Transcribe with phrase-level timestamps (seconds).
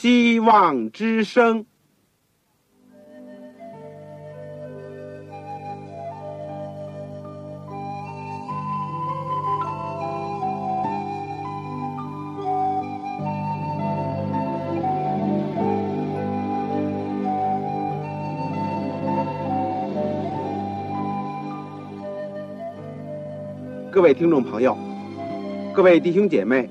[0.00, 1.66] 希望之声。
[23.90, 24.74] 各位听众朋友，
[25.74, 26.70] 各位弟兄姐妹，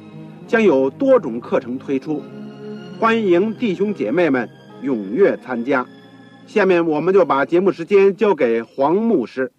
[0.51, 2.21] 将有多种课程推出，
[2.99, 4.49] 欢迎弟兄姐妹们
[4.83, 5.87] 踊跃参加。
[6.45, 9.49] 下面我们就把节目时间交给黄牧师。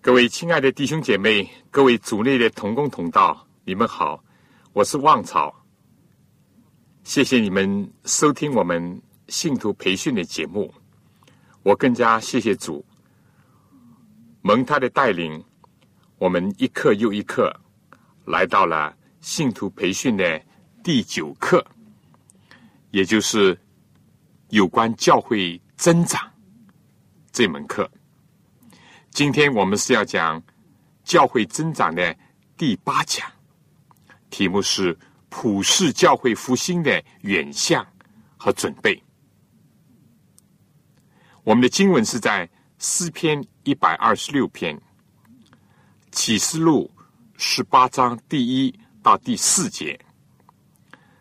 [0.00, 4.20] 各位亲爱的弟兄姐妹，各位组内的同工同道，你们好，
[4.72, 5.54] 我是旺草。
[7.04, 10.74] 谢谢你们收听我们信徒培训的节目，
[11.62, 12.84] 我更加谢谢主，
[14.42, 15.40] 蒙他的带领。
[16.18, 17.54] 我们一课又一课，
[18.24, 20.40] 来到了信徒培训的
[20.82, 21.64] 第九课，
[22.90, 23.58] 也就是
[24.50, 26.20] 有关教会增长
[27.32, 27.90] 这门课。
[29.10, 30.42] 今天我们是要讲
[31.04, 32.16] 教会增长的
[32.56, 33.30] 第八讲，
[34.30, 34.96] 题目是
[35.28, 37.86] 普世教会复兴的远向
[38.36, 39.02] 和准备。
[41.44, 44.80] 我们的经文是在诗篇一百二十六篇。
[46.10, 46.90] 启示录
[47.36, 48.74] 十八章第一
[49.08, 49.98] 到第四节，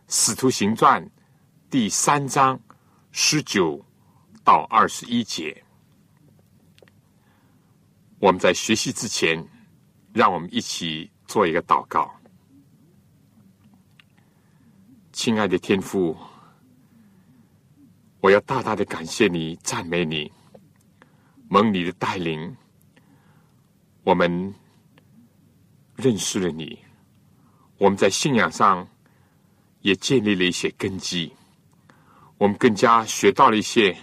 [0.09, 1.09] 使徒行传
[1.69, 2.59] 第三章
[3.13, 3.81] 十九
[4.43, 5.63] 到二十一节。
[8.19, 9.41] 我们在学习之前，
[10.11, 12.13] 让我们一起做一个祷告。
[15.13, 16.17] 亲爱的天父，
[18.19, 20.29] 我要大大的感谢你，赞美你，
[21.47, 22.53] 蒙你的带领，
[24.03, 24.53] 我们。
[25.95, 26.77] 认识了你，
[27.77, 28.87] 我们在信仰上
[29.81, 31.31] 也建立了一些根基。
[32.37, 33.97] 我们更加学到了一些，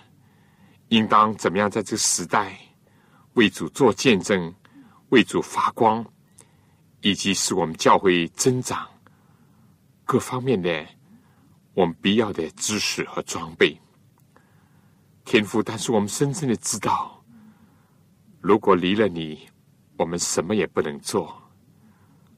[0.89, 2.59] 应当怎么样在这个时代
[3.35, 4.53] 为主做见证、
[5.11, 6.05] 为主发光，
[7.01, 8.89] 以及使我们教会增长
[10.05, 10.87] 各方面的
[11.75, 13.77] 我们必要的知识和装备。
[15.25, 17.23] 天赋，但是我们深深的知道，
[18.41, 19.49] 如果离了你，
[19.97, 21.41] 我们什么也不能做。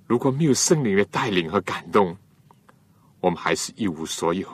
[0.06, 2.16] 如果没有圣灵的带领和感动，
[3.20, 4.48] 我们还是一无所有。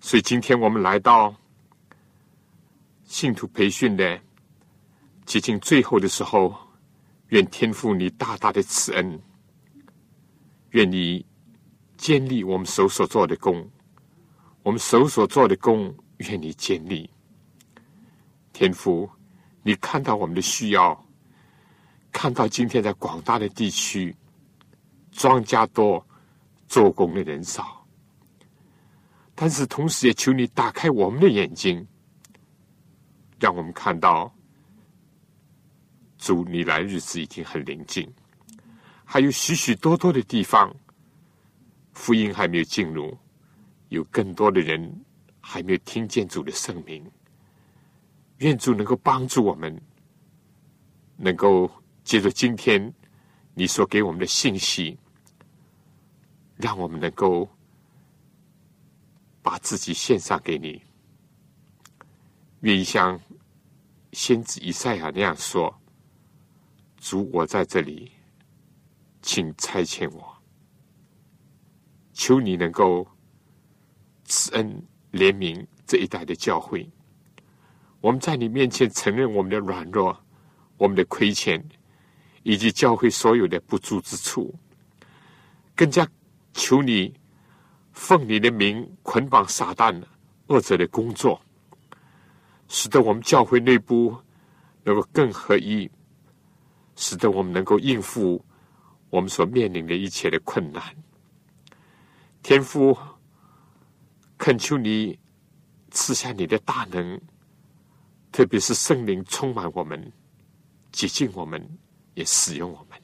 [0.00, 1.34] 所以今天我们来到
[3.04, 4.20] 信徒培训的
[5.26, 6.54] 接近最后的时候，
[7.28, 9.20] 愿天父你大大的慈恩，
[10.70, 11.24] 愿你
[11.96, 13.68] 建立我们手所做的功，
[14.62, 17.10] 我们手所做的功，愿你建立。
[18.52, 19.10] 天父，
[19.62, 21.04] 你看到我们的需要。
[22.14, 24.16] 看到今天在广大的地区，
[25.10, 26.06] 庄稼多，
[26.68, 27.84] 做工的人少，
[29.34, 31.86] 但是同时也求你打开我们的眼睛，
[33.40, 34.32] 让我们看到
[36.16, 38.08] 主你来日子已经很临近，
[39.04, 40.74] 还有许许多多的地方
[41.92, 43.18] 福音还没有进入，
[43.88, 45.04] 有更多的人
[45.40, 47.04] 还没有听见主的圣名，
[48.38, 49.78] 愿主能够帮助我们，
[51.16, 51.68] 能够。
[52.04, 52.92] 借着今天
[53.54, 54.98] 你所给我们的信息，
[56.56, 57.48] 让我们能够
[59.42, 60.82] 把自己献上给你，
[62.60, 63.18] 愿意像
[64.12, 65.74] 先知以赛亚那样说
[67.00, 68.12] ：“主，我在这里，
[69.22, 70.36] 请差遣我。
[72.12, 73.08] 求你能够
[74.24, 74.70] 慈恩
[75.10, 76.88] 怜悯这一代的教会。
[78.02, 80.14] 我们在你面前承认我们的软弱，
[80.76, 81.66] 我们的亏欠。”
[82.44, 84.54] 以及教会所有的不足之处，
[85.74, 86.06] 更加
[86.52, 87.12] 求你
[87.92, 90.00] 奉你的名捆绑撒旦
[90.46, 91.40] 恶者的工作，
[92.68, 94.16] 使得我们教会内部
[94.82, 95.90] 能够更合一，
[96.96, 98.44] 使得我们能够应付
[99.08, 100.82] 我们所面临的一切的困难。
[102.42, 102.96] 天父，
[104.36, 105.18] 恳求你
[105.90, 107.18] 赐下你的大能，
[108.30, 110.12] 特别是圣灵充满我们，
[110.92, 111.78] 洁净我们。
[112.14, 112.98] 也使用我们，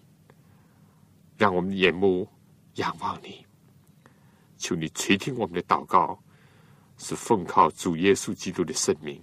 [1.36, 2.28] 让我们的眼目
[2.74, 3.44] 仰望你，
[4.56, 6.18] 求你垂听我们的祷告，
[6.98, 9.22] 是奉靠主耶稣基督的圣名，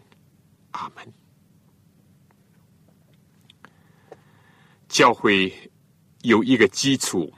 [0.71, 1.13] 阿门。
[4.87, 5.53] 教会
[6.21, 7.31] 有一个基础，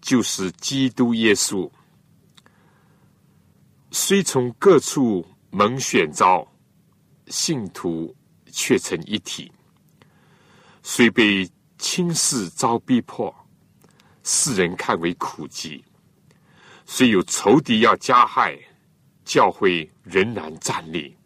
[0.00, 1.70] 就是基督耶稣。
[3.90, 6.46] 虽从各处蒙选召，
[7.28, 8.14] 信徒
[8.52, 9.50] 却成一体；
[10.86, 13.34] 虽被轻视遭逼迫，
[14.22, 15.82] 世人看为苦疾；
[16.84, 18.54] 虽有仇敌要加害，
[19.24, 21.16] 教会仍然站立。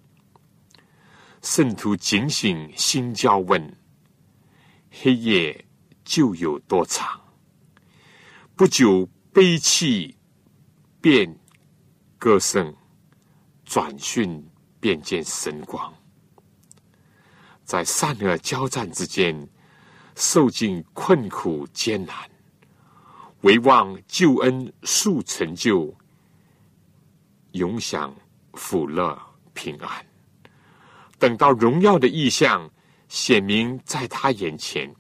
[1.42, 3.76] 圣徒警醒，心焦问。
[4.92, 5.66] 黑夜
[6.04, 7.20] 就有多长？
[8.54, 10.16] 不久悲泣
[11.00, 11.36] 便
[12.16, 12.72] 歌声，
[13.64, 15.92] 转瞬便见神光。
[17.68, 19.46] 在善恶交战之间，
[20.16, 22.16] 受尽困苦艰难，
[23.42, 25.94] 唯望救恩速成就，
[27.52, 28.16] 永享
[28.54, 29.20] 福乐
[29.52, 30.06] 平安。
[31.18, 32.68] 等到荣耀的意象。
[33.10, 34.94] 显明在他眼前，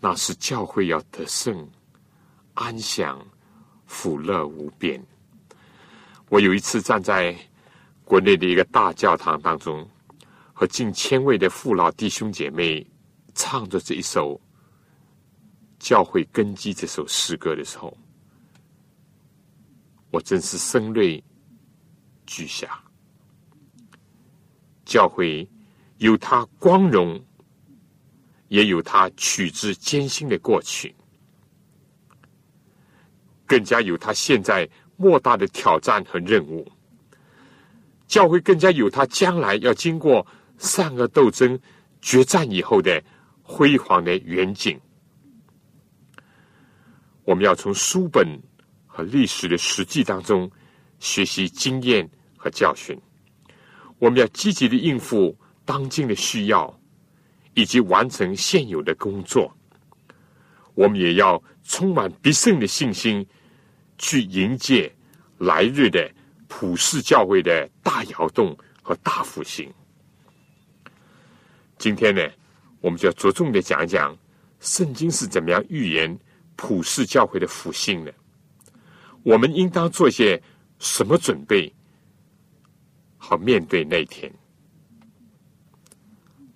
[0.00, 1.66] 那是教会要得胜、
[2.52, 3.26] 安享、
[3.86, 5.02] 福乐无边。
[6.28, 7.34] 我有一次站在
[8.04, 9.88] 国内的一个大教堂当中，
[10.58, 12.84] 和近千位的父老弟兄姐妹
[13.34, 14.34] 唱着这一首
[15.78, 17.94] 《教会根基》这首诗歌的时候，
[20.10, 21.22] 我真是声泪
[22.24, 22.82] 俱下。
[24.86, 25.46] 教会。
[25.98, 27.18] 有他光荣，
[28.48, 30.94] 也有他取之艰辛的过去，
[33.46, 34.68] 更加有他现在
[34.98, 36.70] 莫大的挑战和任务。
[38.06, 40.26] 教会更加有他将来要经过
[40.58, 41.58] 善恶斗争
[42.00, 43.02] 决战以后的
[43.42, 44.80] 辉煌的远景。
[47.24, 48.40] 我们要从书本
[48.86, 50.50] 和历史的实际当中
[50.98, 52.98] 学习经验和教训。
[53.98, 55.36] 我们要积极的应付。
[55.68, 56.80] 当今的需要，
[57.54, 59.52] 以及完成现有的工作，
[60.76, 63.26] 我们也要充满必胜的信心，
[63.98, 64.94] 去迎接
[65.38, 66.08] 来日的
[66.46, 69.68] 普世教会的大摇动和大复兴。
[71.78, 72.22] 今天呢，
[72.80, 74.16] 我们就要着重的讲一讲
[74.60, 76.18] 圣经是怎么样预言
[76.56, 78.14] 普世教会的复兴的。
[79.22, 80.42] 我们应当做些
[80.78, 81.72] 什么准备，
[83.18, 84.32] 好面对那一天？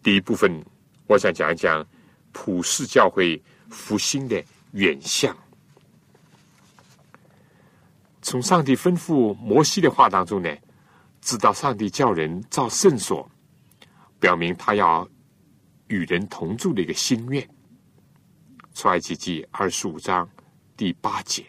[0.02, 0.64] 第一部分，
[1.06, 1.87] 我想讲一讲
[2.32, 5.37] 普世教会复兴的远向。
[8.22, 10.56] 从上帝吩咐摩西的话当中呢，
[11.20, 13.28] 知道上帝叫人造圣所，
[14.20, 15.08] 表明他要
[15.88, 17.49] 与人同住的一个心愿。
[18.72, 20.28] 出埃及记二十五章
[20.76, 21.44] 第八节，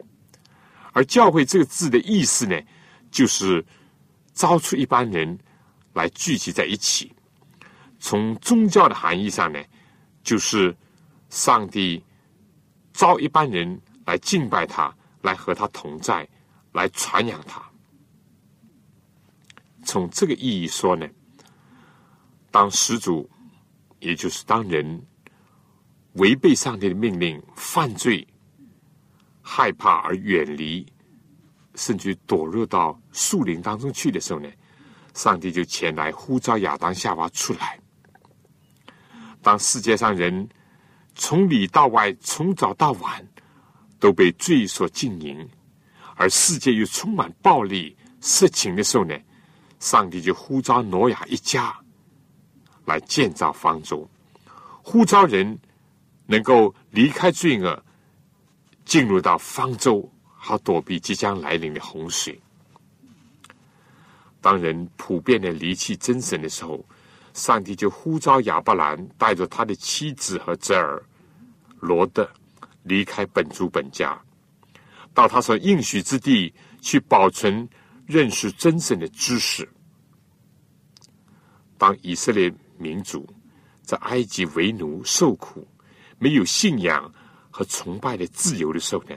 [0.91, 2.59] 而教会这个字的意思呢，
[3.11, 3.63] 就是
[4.33, 5.37] 招出一般人
[5.93, 7.13] 来聚集在一起。
[7.99, 9.63] 从宗教的含义上呢，
[10.23, 10.75] 就是
[11.29, 12.03] 上帝
[12.91, 16.27] 招一般人来敬拜他，来和他同在，
[16.71, 17.61] 来传扬他。
[19.85, 21.07] 从这个意义说呢，
[22.51, 23.27] 当始祖，
[23.99, 25.01] 也就是当人
[26.13, 28.27] 违背上帝的命令、犯罪、
[29.41, 30.85] 害怕而远离，
[31.75, 34.49] 甚至躲入到树林当中去的时候呢，
[35.13, 37.79] 上帝就前来呼召亚当、夏娃出来。
[39.41, 40.47] 当世界上人
[41.15, 43.25] 从里到外、从早到晚
[43.97, 45.49] 都被罪所禁淫，
[46.15, 49.17] 而世界又充满暴力、色情的时候呢，
[49.79, 51.75] 上帝就呼召挪亚一家
[52.85, 54.09] 来建造方舟，
[54.81, 55.57] 呼召人
[56.25, 57.83] 能够离开罪恶，
[58.85, 62.39] 进入到方舟，好躲避即将来临的洪水。
[64.41, 66.85] 当人普遍的离弃真神的时候。
[67.33, 71.01] 上帝就呼召亚伯兰带着他的妻子和侄儿
[71.79, 72.29] 罗德
[72.83, 74.21] 离开本族本家，
[75.13, 77.65] 到他所应许之地去保存
[78.05, 79.65] 认识真神的知识。
[81.77, 83.27] 当以色列民族
[83.83, 85.67] 在埃及为奴受苦，
[86.17, 87.13] 没有信仰
[87.49, 89.15] 和崇拜的自由的时候呢，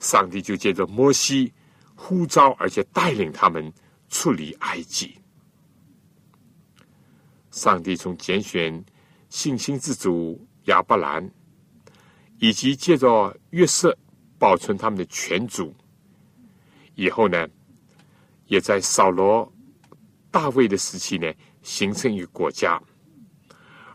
[0.00, 1.52] 上帝就借着摩西
[1.94, 3.72] 呼召，而且带领他们
[4.08, 5.16] 出离埃及。
[7.50, 8.84] 上帝从拣选
[9.28, 11.28] 信心之主亚伯兰，
[12.38, 13.96] 以及借着约瑟
[14.38, 15.74] 保存他们的全族，
[16.94, 17.48] 以后呢，
[18.46, 19.52] 也在扫罗、
[20.30, 21.32] 大卫的时期呢，
[21.68, 22.80] 形成一个国家。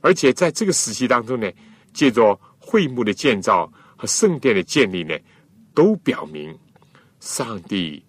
[0.01, 1.51] 而且在这个时期当中呢，
[1.91, 5.17] 借着会幕的建造和圣殿的建立呢，
[5.73, 6.55] 都表明
[7.19, 8.05] 上帝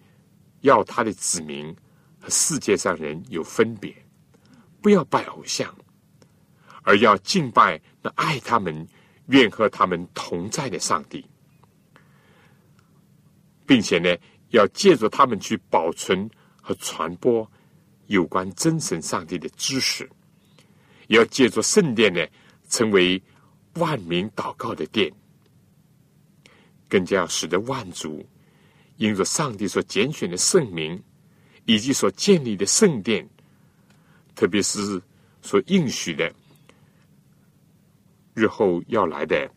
[0.60, 1.74] 要他的子民
[2.20, 3.94] 和世界上人有分别，
[4.82, 5.74] 不要拜偶像，
[6.82, 8.86] 而要敬拜那爱他们、
[9.28, 11.24] 愿和他们同在的上帝，
[13.64, 14.14] 并且呢，
[14.50, 16.28] 要借助他们去保存
[16.60, 17.50] 和传播
[18.06, 20.08] 有关真神上帝的知识，
[21.08, 22.26] 要借助圣殿呢，
[22.68, 23.22] 成为
[23.74, 25.12] 万民祷告的殿。
[26.88, 28.24] 更加要使得万族
[28.98, 31.02] 因着上帝所拣选的圣名，
[31.64, 33.28] 以及所建立的圣殿，
[34.36, 35.02] 特别是
[35.42, 36.32] 所应许的
[38.34, 39.50] 日后要来的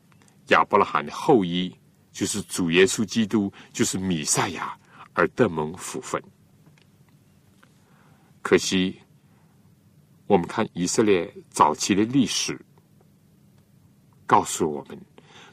[0.48, 1.76] 亚伯拉罕的后裔，
[2.12, 4.76] 就是主耶稣基督，就是弥赛亚，
[5.14, 6.20] 而得蒙福分。
[8.48, 9.02] 可惜，
[10.26, 12.58] 我们看以色列早期的历史，
[14.26, 14.98] 告诉我们，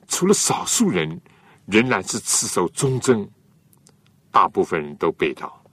[0.06, 1.20] 除了少数人。
[1.66, 3.26] 仍然是持守忠贞，
[4.30, 5.64] 大部分人都被盗，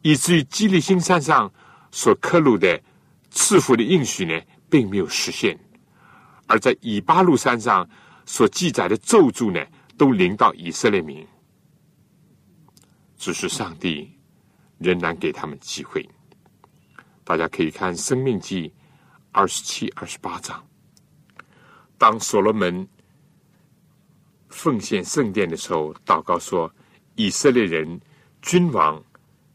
[0.00, 1.52] 以至于基利新山上
[1.92, 2.82] 所刻录的
[3.30, 5.54] 赐福的应许呢，并没有实现；
[6.46, 7.86] 而在以巴路山上
[8.24, 9.62] 所记载的咒诅呢，
[9.98, 11.24] 都临到以色列民。
[13.18, 14.10] 只是上帝
[14.78, 16.08] 仍然给他们机会。
[17.24, 18.68] 大家可以看《生命记》
[19.32, 20.64] 二十七、二十八章，
[21.98, 22.86] 当所罗门。
[24.50, 26.72] 奉献圣殿的时候，祷告说
[27.16, 28.00] ：“以色列人
[28.40, 29.02] 君王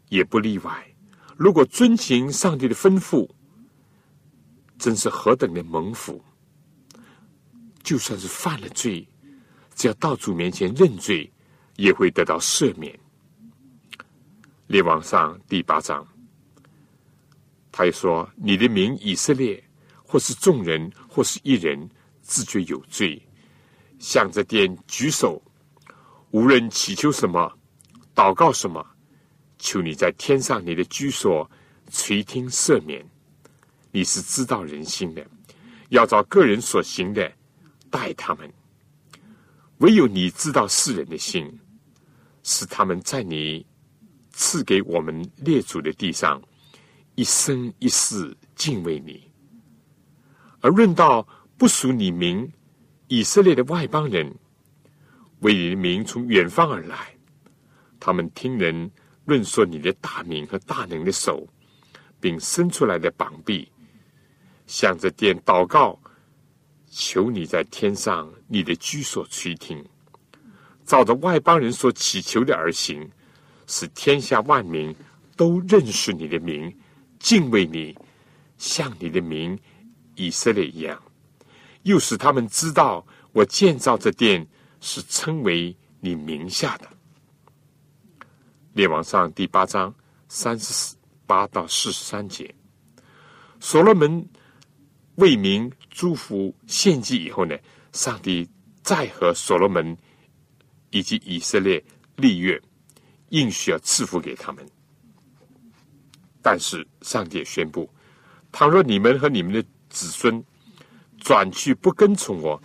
[0.10, 0.94] 也不例外。
[1.38, 3.26] 如果遵行上帝的吩咐，
[4.78, 6.22] 真是何等的蒙福！
[7.82, 9.08] 就算是犯了罪，
[9.74, 11.32] 只要到主面前认罪，
[11.78, 13.00] 也会得到赦免。”
[14.68, 16.06] 列王上第八章，
[17.72, 19.64] 他又说：“你的名以色列，
[20.04, 21.90] 或是众人，或是一人，
[22.22, 23.22] 自觉有罪。”
[24.00, 25.42] 向着殿举手，
[26.32, 27.52] 无论祈求什么，
[28.16, 28.86] 祷告什么，
[29.58, 31.50] 求你在天上你的居所
[31.92, 33.06] 垂听赦免。
[33.92, 35.28] 你是知道人心的，
[35.90, 37.30] 要照个人所行的
[37.90, 38.50] 待他们。
[39.80, 41.60] 唯有你知道世人的心，
[42.44, 43.66] 使他们在你
[44.32, 46.42] 赐给我们列祖的地上
[47.20, 49.30] 一生一世敬畏你。
[50.62, 52.50] 而论到不属你名。
[53.10, 54.32] 以色列的外邦人
[55.40, 57.18] 为你的名从远方而来，
[58.00, 58.92] 他们听人
[59.26, 61.46] 论说你的大名和大能的手，
[62.22, 63.68] 并伸出来的膀臂，
[64.68, 66.00] 向着殿祷告，
[66.88, 69.84] 求你在天上你的居所垂听，
[70.86, 73.10] 照着外邦人所祈求的而行，
[73.66, 74.96] 使天下万民
[75.36, 76.72] 都认识你的名，
[77.20, 77.96] 敬畏你，
[78.58, 79.60] 像你的名
[80.16, 81.00] 以色列一样。
[81.84, 84.46] 又使他们知道，我建造这殿
[84.82, 86.88] 是称为你名下的。
[88.74, 89.94] 列王上第八章
[90.28, 90.96] 三十
[91.26, 92.54] 八到四十三节，
[93.60, 94.26] 所罗门
[95.16, 97.58] 为民祝福献祭以后呢，
[97.94, 98.48] 上帝
[98.84, 99.98] 再和所罗门
[100.92, 101.84] 以及以色列
[102.16, 102.62] 立约，
[103.30, 104.66] 应许要赐福给他们。
[106.51, 107.88] 但是上帝宣布，
[108.51, 110.44] 倘若你们和你们的子孙，
[111.20, 112.60] 转去不跟从我，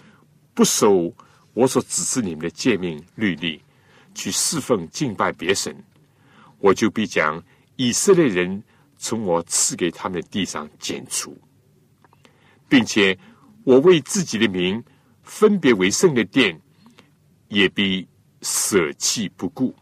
[0.55, 1.15] 不守
[1.53, 3.61] 我所指示你们的诫命律例，
[4.15, 5.77] 去侍奉敬拜别神，
[6.61, 7.45] 我就必将
[7.77, 8.65] 以色列人
[8.97, 11.37] 从我赐给他们的地上剪除，
[12.67, 13.19] 并且
[13.65, 14.83] 我为自己的名
[15.23, 16.59] 分别为圣的殿，
[17.49, 18.09] 也必
[18.41, 19.75] 舍弃不顾，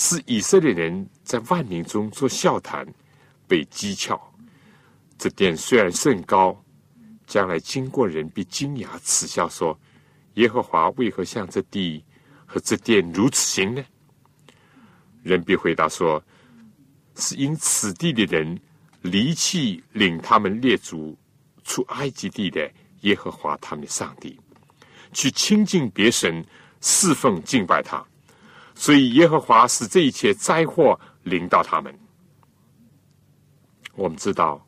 [0.00, 2.86] 使以色列人在万民中做笑谈，
[3.48, 4.16] 被讥诮。
[5.18, 6.56] 这殿虽然甚高。
[7.26, 9.78] 将来经过人必惊讶耻笑说
[10.34, 12.02] ：“耶和华为何向这地
[12.46, 13.84] 和这殿如此行呢？”
[15.22, 16.22] 人必回答说
[17.16, 18.58] ：“是因此地的人
[19.02, 21.18] 离弃领他们列祖
[21.64, 24.40] 出埃及地的耶和华他们的上帝，
[25.12, 26.42] 去亲近别神，
[26.80, 28.02] 侍奉敬拜他，
[28.78, 31.92] 所以耶和华使这一切灾祸临到他们。”
[33.96, 34.64] 我们知道。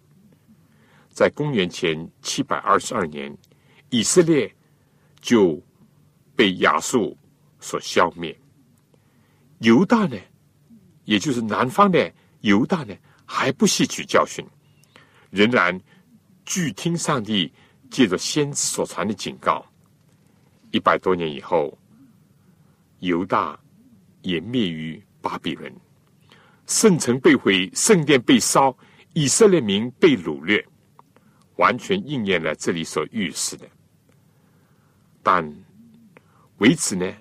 [1.12, 3.36] 在公元前七百二十二年，
[3.90, 4.50] 以色列
[5.20, 5.60] 就
[6.34, 7.16] 被亚述
[7.58, 8.34] 所消灭。
[9.58, 10.16] 犹大呢，
[11.04, 12.94] 也就是南方的犹大呢，
[13.26, 14.42] 还不吸取教训，
[15.30, 15.78] 仍然
[16.46, 17.52] 拒听上帝
[17.90, 19.66] 借着先知所传的警告。
[20.70, 21.76] 一百多年以后，
[23.00, 23.58] 犹大
[24.22, 25.72] 也灭于巴比伦，
[26.66, 28.76] 圣城被毁，圣殿被烧，
[29.14, 30.66] 以色列民被掳掠。
[31.56, 33.68] 完全应验了这里所预示的，
[35.22, 35.54] 但
[36.56, 37.14] 为此呢，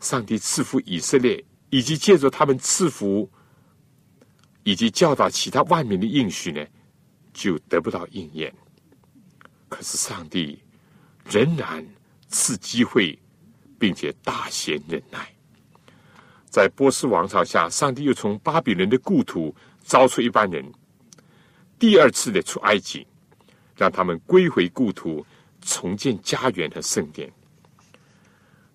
[0.00, 3.30] 上帝赐福以色列以及借着他们赐福，
[4.64, 6.66] 以及教导其他万民的应许呢，
[7.32, 8.52] 就得不到应验。
[9.68, 10.60] 可是上帝
[11.24, 11.86] 仍然
[12.26, 13.16] 赐机会，
[13.78, 15.32] 并且大显忍耐。
[16.50, 20.64] 在波斯王朝下，上帝又从巴比伦的故土招出一班人，
[21.78, 23.06] 第二次的出埃及，
[23.76, 25.24] 让他们归回故土，
[25.60, 27.30] 重建家园和圣殿。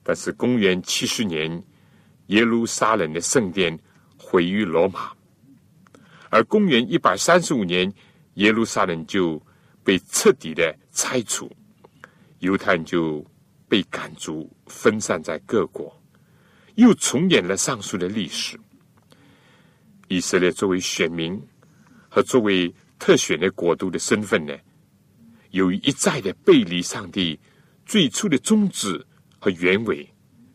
[0.04, 1.62] 但是公元七十年，
[2.28, 3.78] 耶路撒冷的圣殿
[4.18, 5.12] 毁于罗马，
[6.30, 7.92] 而公元一百三十五年，
[8.36, 9.42] 耶路撒冷就
[9.84, 11.52] 被彻底的拆除，
[12.40, 13.26] 犹太人就
[13.68, 16.00] 被赶逐，分散在各国。
[16.76, 18.60] 又重演了上述的历史。
[20.08, 21.42] 以色列作为选民
[22.10, 24.56] 和作为特选的国度的身份呢，
[25.52, 27.40] 由于一再的背离上帝
[27.86, 29.06] 最初的宗旨
[29.40, 30.08] 和原委，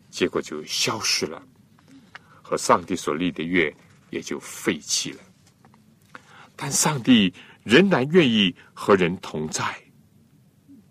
[0.09, 1.41] 结果就消失了，
[2.41, 3.73] 和上帝所立的约
[4.09, 5.19] 也就废弃了。
[6.55, 7.33] 但上帝
[7.63, 9.63] 仍然愿意和人同在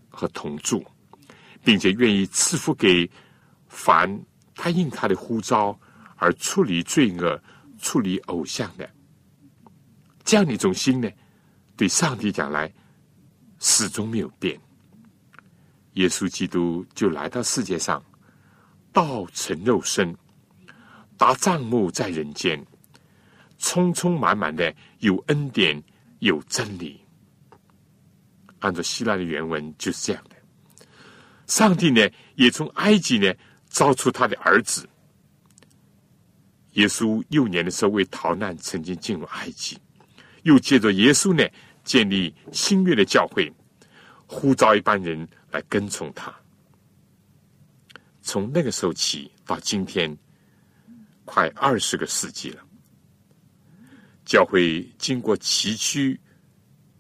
[0.08, 0.84] 和同住，
[1.64, 3.08] 并且愿意赐福给
[3.68, 4.20] 凡。
[4.60, 5.78] 他应他的呼召
[6.16, 7.40] 而处理罪恶、
[7.78, 8.90] 处理偶像的
[10.24, 11.08] 这样的一种心呢，
[11.76, 12.70] 对上帝讲来
[13.60, 14.60] 始终没有变。
[15.92, 18.04] 耶稣基督就来到世界上，
[18.92, 20.14] 道成肉身，
[21.16, 22.66] 搭帐幕在人间，
[23.58, 25.80] 充充满满的有恩典
[26.18, 27.00] 有真理。
[28.58, 30.36] 按照希腊的原文就是这样的。
[31.46, 33.32] 上帝呢，也从埃及呢。
[33.78, 34.88] 招出他的儿子
[36.72, 39.78] 耶稣幼年的时候为逃难，曾经进入埃及，
[40.42, 41.48] 又借着耶稣呢
[41.84, 43.52] 建立新约的教会，
[44.26, 46.34] 呼召一般人来跟从他。
[48.20, 50.18] 从那个时候起到今天，
[51.24, 52.64] 快二十个世纪了，
[54.24, 56.18] 教会经过崎岖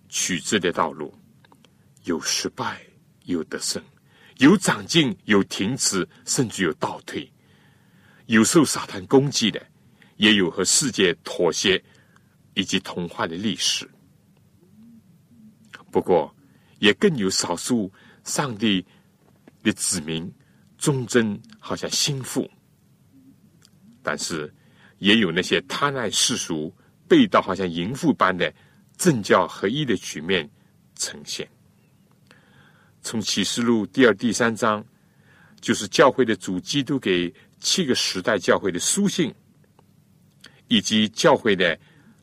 [0.08, 1.12] 曲折的道路，
[2.04, 2.80] 有失败，
[3.24, 3.82] 有得胜。
[4.38, 7.28] 有长进，有停止，甚至有倒退；
[8.26, 9.64] 有受撒旦攻击的，
[10.16, 11.82] 也有和世界妥协
[12.54, 13.88] 以及同化的历史。
[15.90, 16.32] 不过，
[16.78, 18.84] 也更有少数上帝
[19.62, 20.32] 的子民
[20.76, 22.48] 忠贞，好像心腹；
[24.02, 24.54] 但是，
[24.98, 26.72] 也有那些贪爱世俗、
[27.08, 28.54] 背道好像淫妇般的
[28.96, 30.48] 政教合一的局面
[30.94, 31.48] 呈现。
[33.08, 34.84] 从启示录第二、第三章，
[35.62, 39.34] 就是教会的主基督给七个时代教会的书信，
[40.66, 41.78] 以及教会的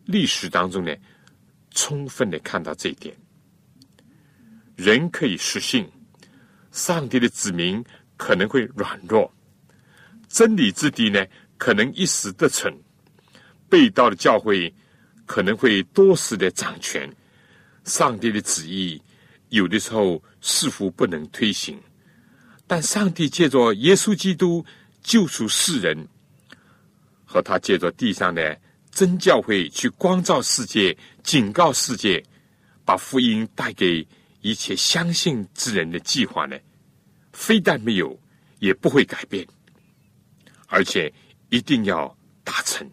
[0.05, 0.95] 历史当中呢，
[1.71, 3.17] 充分的看到这一点。
[4.75, 5.89] 人可以失信，
[6.71, 7.83] 上帝的子民
[8.15, 9.33] 可能会软弱，
[10.29, 11.25] 真理之敌呢
[11.57, 12.71] 可能一时得逞，
[13.67, 14.71] 被盗的教会
[15.25, 17.11] 可能会多时的掌权，
[17.85, 19.01] 上帝的旨意。
[19.55, 21.79] 有的时候似乎不能推行，
[22.67, 24.65] 但上帝借着耶稣基督
[25.01, 26.05] 救赎世人，
[27.23, 28.59] 和他借着地上的
[28.91, 32.21] 真教会去光照世界、警告世界，
[32.83, 34.05] 把福音带给
[34.41, 36.59] 一切相信之人的计划呢，
[37.31, 38.19] 非但没有，
[38.59, 39.47] 也不会改变，
[40.67, 41.09] 而且
[41.47, 42.13] 一定要
[42.43, 42.85] 达成。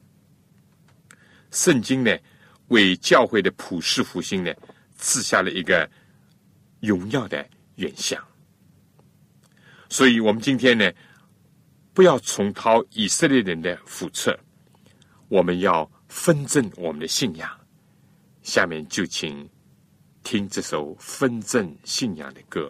[1.51, 2.17] 圣经呢，
[2.69, 4.55] 为教会的普世复兴呢，
[4.97, 5.91] 赐下了一个。
[6.83, 8.21] 荣耀的远向，
[9.89, 10.93] 所以我们今天呢，
[11.95, 14.37] 不要重蹈以色列人的覆辙，
[15.29, 17.49] 我们要分正我们的信仰。
[18.43, 19.49] 下面就请
[20.25, 22.69] 听这首分正信仰的歌。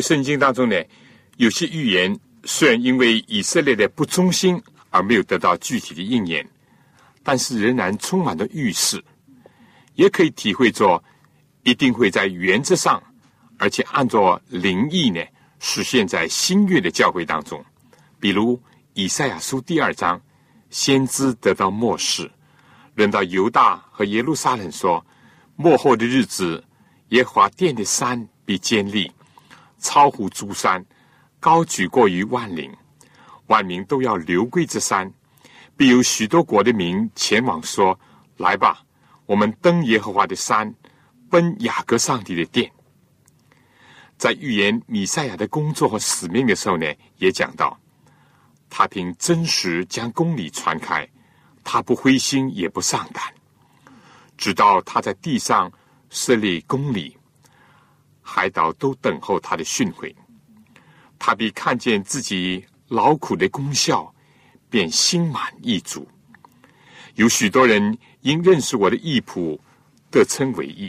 [0.00, 0.76] 圣经当中呢，
[1.36, 4.60] 有些预言虽然因为以色列的不忠心
[4.90, 6.48] 而没有得到具体的应验，
[7.22, 9.02] 但是仍然充满了预示，
[9.94, 11.02] 也可以体会作
[11.62, 13.02] 一定会在原则上，
[13.58, 15.22] 而且按照灵意呢
[15.58, 17.62] 实现在新约的教会当中。
[18.18, 18.60] 比如
[18.94, 20.20] 以赛亚书第二章，
[20.70, 22.30] 先知得到末世，
[22.94, 25.04] 轮到犹大和耶路撒冷说，
[25.56, 26.64] 末后的日子，
[27.10, 29.10] 耶和华殿的山必坚立。
[29.80, 30.84] 超乎诸山，
[31.40, 32.70] 高举过于万岭，
[33.46, 35.12] 万民都要流归这山，
[35.76, 37.98] 必有许多国的民前往说
[38.36, 38.82] ：“来吧，
[39.26, 40.72] 我们登耶和华的山，
[41.28, 42.70] 奔雅各上帝的殿。”
[44.16, 47.78] 在预言米赛亚的工作和使命的时候呢，也讲到，
[48.68, 51.08] 他凭真实将公理传开，
[51.64, 53.24] 他不灰心也不丧胆，
[54.36, 55.72] 直到他在地上
[56.10, 57.16] 设立公理。
[58.32, 60.14] 海岛都等候他的训诲，
[61.18, 64.14] 他必看见自己劳苦的功效，
[64.70, 66.06] 便心满意足。
[67.16, 69.58] 有许多人因认识我的义仆，
[70.12, 70.88] 得称为义。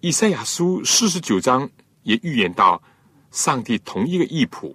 [0.00, 1.68] 以赛亚书四十九章
[2.04, 2.82] 也预言到
[3.30, 4.74] 上帝同一个义仆。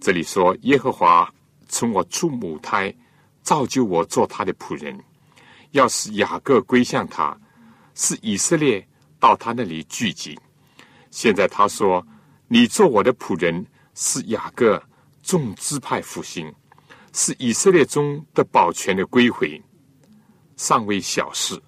[0.00, 1.32] 这里说：“耶和华
[1.68, 2.92] 从我出母胎，
[3.44, 4.98] 造就我做他的仆人，
[5.70, 7.38] 要使雅各归向他，
[7.94, 8.84] 是以色列。”
[9.24, 10.38] 到他那里聚集。
[11.10, 12.06] 现在他说
[12.46, 14.82] ：“你做我的仆人，是雅各
[15.22, 16.54] 众支派复兴，
[17.14, 19.58] 是以色列中的保全的归回，
[20.58, 21.58] 尚未小事。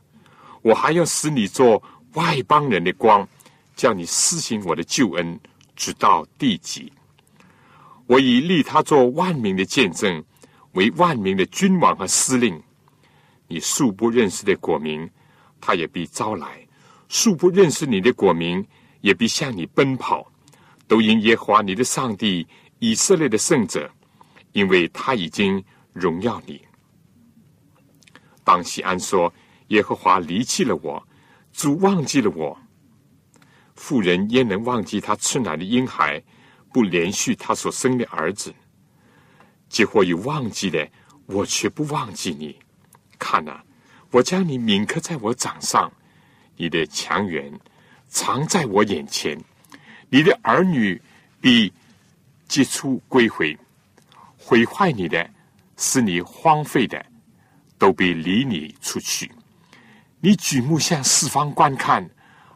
[0.60, 3.26] 我还要使你做外邦人的光，
[3.74, 5.40] 叫你施行我的救恩，
[5.74, 6.92] 直到地极。
[8.06, 10.22] 我已立他做万民的见证，
[10.72, 12.62] 为万民的君王和司令。
[13.48, 15.10] 你素不认识的国民，
[15.58, 16.46] 他也必招来。”
[17.08, 18.64] 素不认识你的国民，
[19.00, 20.30] 也必向你奔跑，
[20.88, 22.46] 都因耶和华你的上帝
[22.78, 23.90] 以色列的圣者，
[24.52, 26.60] 因为他已经荣耀你。
[28.42, 29.32] 当西安说
[29.68, 31.02] ：“耶和华离弃了我，
[31.52, 32.56] 主忘记了我。”
[33.74, 36.22] 妇人焉能忘记他吃奶的婴孩，
[36.72, 38.54] 不连续他所生的儿子？
[39.68, 40.88] 结果已忘记的，
[41.26, 42.56] 我却不忘记你。
[43.18, 43.60] 看呐，
[44.10, 45.92] 我将你铭刻在我掌上。
[46.56, 47.52] 你的强援
[48.08, 49.38] 藏在我眼前，
[50.08, 51.00] 你的儿女
[51.40, 51.72] 必
[52.48, 53.56] 结出归回，
[54.38, 55.28] 毁坏你的，
[55.76, 57.04] 使你荒废的，
[57.78, 59.30] 都必离你出去。
[60.20, 62.08] 你举目向四方观看，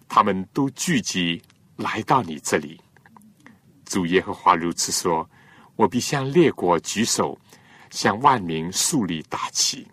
[0.08, 1.42] 他们都聚集
[1.76, 2.80] 来到你这里。
[3.84, 5.28] 主耶和华如此说：
[5.76, 7.38] 我必向列国举手，
[7.90, 9.86] 向万民树立大旗，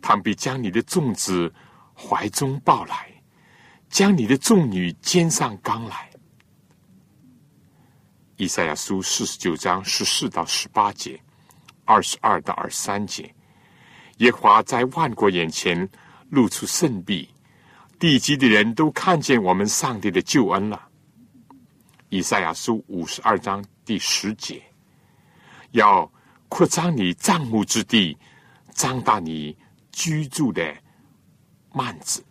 [0.00, 1.52] 他们必将你的种子。
[2.02, 3.08] 怀中抱来，
[3.88, 6.10] 将你的众女肩上刚来。
[8.36, 11.20] 以赛亚书四十九章十四到十八节，
[11.84, 13.32] 二十二到二十三节，
[14.18, 15.88] 耶华在万国眼前
[16.28, 17.28] 露出圣臂，
[18.00, 20.88] 地极的人都看见我们上帝的救恩了。
[22.08, 24.60] 以赛亚书五十二章第十节，
[25.70, 26.10] 要
[26.48, 28.18] 扩张你帐幕之地，
[28.74, 29.56] 张大你
[29.92, 30.81] 居住的。
[31.72, 32.22] 慢子，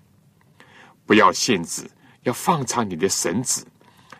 [1.06, 1.89] 不要限制，
[2.23, 3.65] 要放长你的绳子，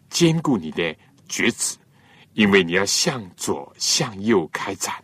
[0.10, 0.96] 坚固你的
[1.28, 1.78] 橛子，
[2.34, 4.96] 因为你要向左向右开展。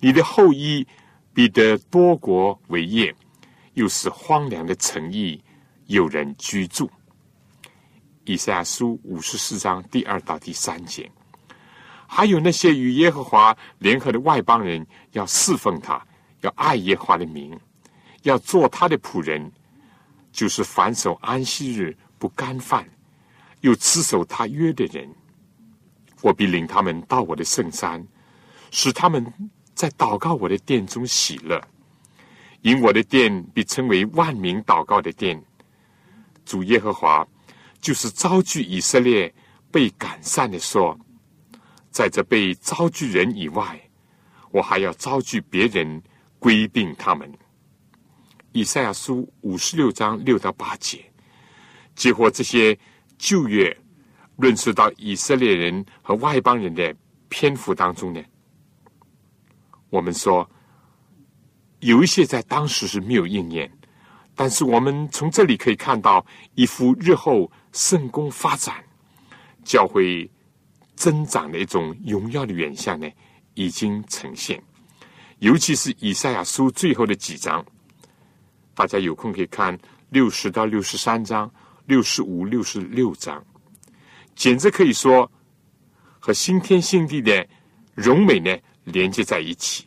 [0.00, 0.86] 你的后裔
[1.32, 3.14] 必得多国为业，
[3.74, 5.42] 又是荒凉的城邑，
[5.86, 6.90] 有人居住。
[8.24, 11.10] 以赛亚书五十四章第二到第三节，
[12.06, 16.04] 还有那些与耶和华联合的外邦人，要侍奉他，
[16.40, 17.58] 要爱耶和华的名。
[18.26, 19.52] 要做他的仆人，
[20.32, 22.84] 就是反守安息日不干饭，
[23.60, 25.08] 又持守他约的人。
[26.22, 28.04] 我必领他们到我的圣山，
[28.72, 29.24] 使他们
[29.74, 31.62] 在祷告我的殿中喜乐。
[32.62, 35.40] 因我的殿必称为万民祷告的殿。
[36.44, 37.24] 主耶和华
[37.80, 39.32] 就是招聚以色列
[39.70, 40.98] 被赶散的说，
[41.92, 43.80] 在这被招聚人以外，
[44.50, 46.02] 我还要招聚别人
[46.40, 47.32] 归并他们。
[48.56, 51.04] 以赛亚书五十六章六到八节，
[51.94, 52.76] 结合这些
[53.18, 53.76] 旧约
[54.36, 56.96] 论述到以色列人和外邦人的
[57.28, 58.24] 篇幅当中呢，
[59.90, 60.50] 我们说
[61.80, 63.70] 有一些在当时是没有应验，
[64.34, 68.82] 但是我们从这里可以看到一幅日后圣功发展、
[69.64, 70.30] 教会
[70.94, 73.06] 增长的一种荣耀的远象呢，
[73.52, 74.58] 已经呈现。
[75.40, 77.62] 尤其是以赛亚书最后的几章，
[78.76, 79.76] 大家有空可以看
[80.10, 81.50] 六十到六十三章、
[81.86, 83.42] 六十五、六十六章，
[84.34, 85.28] 简直可以说
[86.20, 87.44] 和新天新地的
[87.94, 89.86] 荣美呢连接在一起。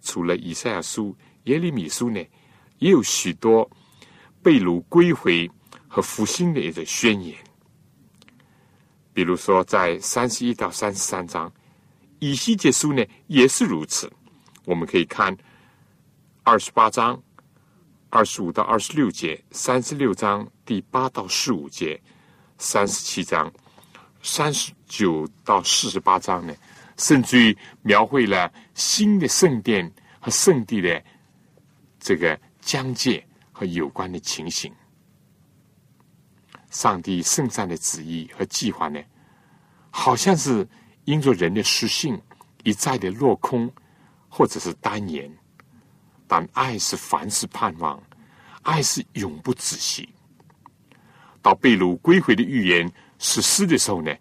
[0.00, 2.18] 除了以赛亚书、耶利米书呢，
[2.78, 3.70] 也有许多
[4.42, 5.50] 被掳归回
[5.86, 7.36] 和复兴的一个宣言。
[9.12, 11.52] 比如说，在三十一到三十三章。
[12.18, 14.10] 以西结书呢也是如此，
[14.64, 15.36] 我们可以看
[16.48, 17.20] 二十八章
[18.08, 22.00] 二十五到二十六节，三十六章第八到十五节，
[22.56, 23.52] 三十七章
[24.22, 26.54] 三十九到四十八章呢，
[26.98, 31.02] 甚至于描绘了新的圣殿和圣地的
[31.98, 34.72] 这个疆界和有关的情形。
[36.70, 39.02] 上帝圣善的旨意和计划呢，
[39.90, 40.64] 好像是。
[41.06, 42.20] 因着人的失信，
[42.64, 43.72] 一再的落空，
[44.28, 45.32] 或者是单言，
[46.26, 48.02] 但爱是凡事盼望，
[48.62, 50.08] 爱是永不止息。
[51.42, 54.12] 到被掳归回的预言实施的时候呢，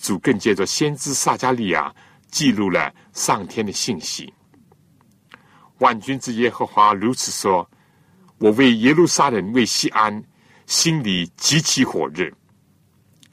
[0.00, 1.94] 主更借着先知撒加利亚
[2.30, 4.32] 记录了上天的信息。
[5.78, 7.68] 万军之耶和华如此说
[8.38, 10.22] ：“我为耶路撒冷为西安，
[10.66, 12.30] 心里极其火热。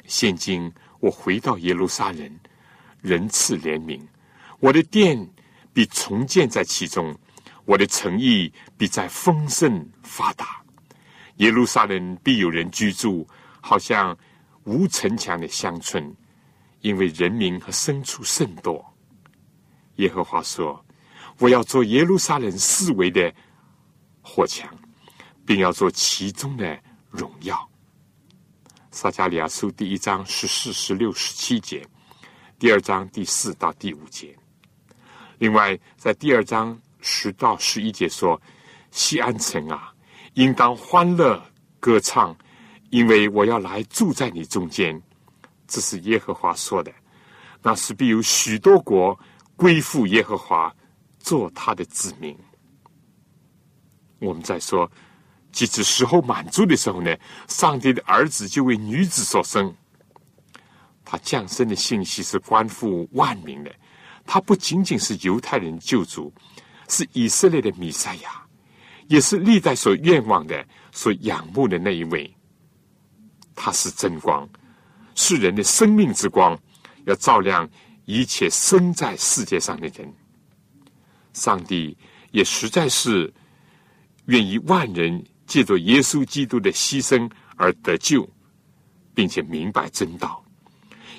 [0.05, 2.39] 现今我回到耶路撒冷。”
[3.01, 4.01] 仁赐怜悯，
[4.59, 5.29] 我的殿
[5.71, 7.15] 必重建在其中，
[7.65, 10.63] 我的诚意必在丰盛发达。
[11.37, 13.27] 耶路撒冷必有人居住，
[13.59, 14.17] 好像
[14.63, 16.15] 无城墙的乡村，
[16.81, 18.83] 因为人民和牲畜甚多。
[19.95, 20.85] 耶和华说
[21.39, 23.33] ：“我要做耶路撒冷四围的
[24.21, 24.69] 火墙，
[25.45, 27.69] 并要做其中的荣耀。”
[28.91, 31.85] 撒加利亚书第一章十四、十六、十七节。
[32.57, 34.33] 第二章第四到第五节，
[35.39, 38.41] 另外在第二章十到十一节说
[38.89, 39.93] ：“西安城啊，
[40.33, 41.39] 应当欢乐
[41.79, 42.35] 歌唱，
[42.89, 44.99] 因为我要来住在你中间。”
[45.67, 46.91] 这是耶和华说的。
[47.61, 49.17] 那是必有许多国
[49.55, 50.75] 归附耶和华，
[51.19, 52.35] 做他的子民。
[54.17, 54.89] 我们在说，
[55.51, 57.15] 即使时候满足的时候呢，
[57.47, 59.71] 上帝的儿子就为女子所生。
[61.03, 63.71] 他降生的信息是关乎万民的，
[64.25, 66.33] 他不仅仅是犹太人救主，
[66.87, 68.45] 是以色列的弥赛亚，
[69.07, 72.31] 也是历代所愿望的、所仰慕的那一位。
[73.55, 74.47] 他是真光，
[75.15, 76.59] 是人的生命之光，
[77.05, 77.67] 要照亮
[78.05, 80.13] 一切生在世界上的人。
[81.33, 81.97] 上帝
[82.31, 83.33] 也实在是
[84.25, 88.29] 愿意万人借着耶稣基督的牺牲而得救，
[89.13, 90.43] 并且明白真道。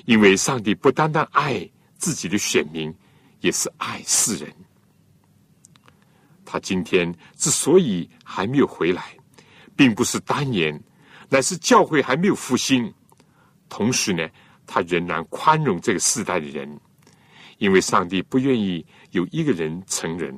[0.05, 2.93] 因为上帝不单单爱自己的选民，
[3.41, 4.53] 也是爱世人。
[6.49, 9.03] 他今天之所以还没有回来，
[9.75, 10.81] 并不是单言，
[11.27, 12.91] 乃是教会还没有复兴。
[13.67, 14.25] 同时呢，
[14.65, 16.79] 他仍然宽容这个世代的人，
[17.57, 20.33] 因为上帝不愿意有一个人成人，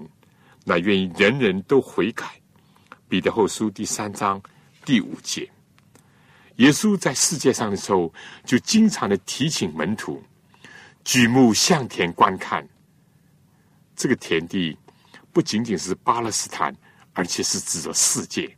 [0.65, 2.26] 那愿意人人都悔改。
[3.08, 4.41] 彼得后书第三章
[4.84, 5.48] 第五节。
[6.56, 8.12] 耶稣在世界上的时候，
[8.43, 10.22] 就经常的提醒门徒
[11.04, 12.67] 举目向田观看。
[13.95, 14.76] 这个田地
[15.39, 16.75] 不仅仅是巴勒斯坦，
[17.13, 18.54] 而且是指着世界。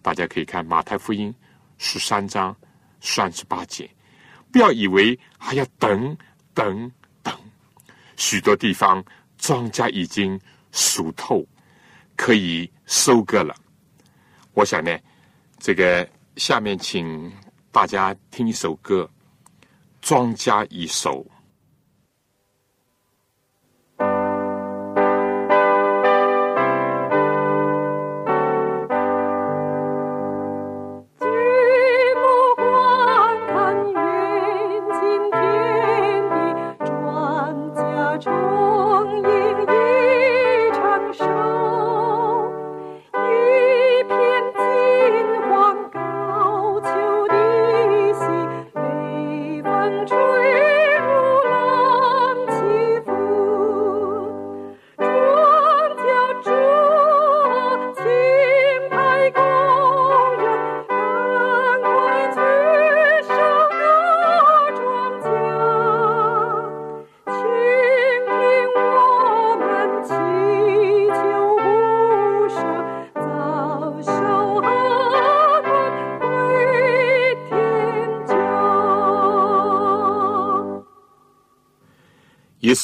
[0.00, 1.34] 大家可以看马太福音
[1.76, 2.56] 十三章
[2.98, 3.86] 三十八节。
[4.50, 6.16] 不要以为还要等
[6.54, 6.90] 等
[7.22, 7.38] 等，
[8.16, 9.04] 许多地方
[9.36, 10.40] 庄稼已经
[10.72, 11.46] 熟透，
[12.16, 13.54] 可以收割了。
[14.54, 14.98] 我想呢，
[15.58, 16.08] 这个。
[16.36, 17.30] 下面请
[17.70, 19.10] 大家听一首歌，
[20.00, 21.26] 《庄稼已熟》。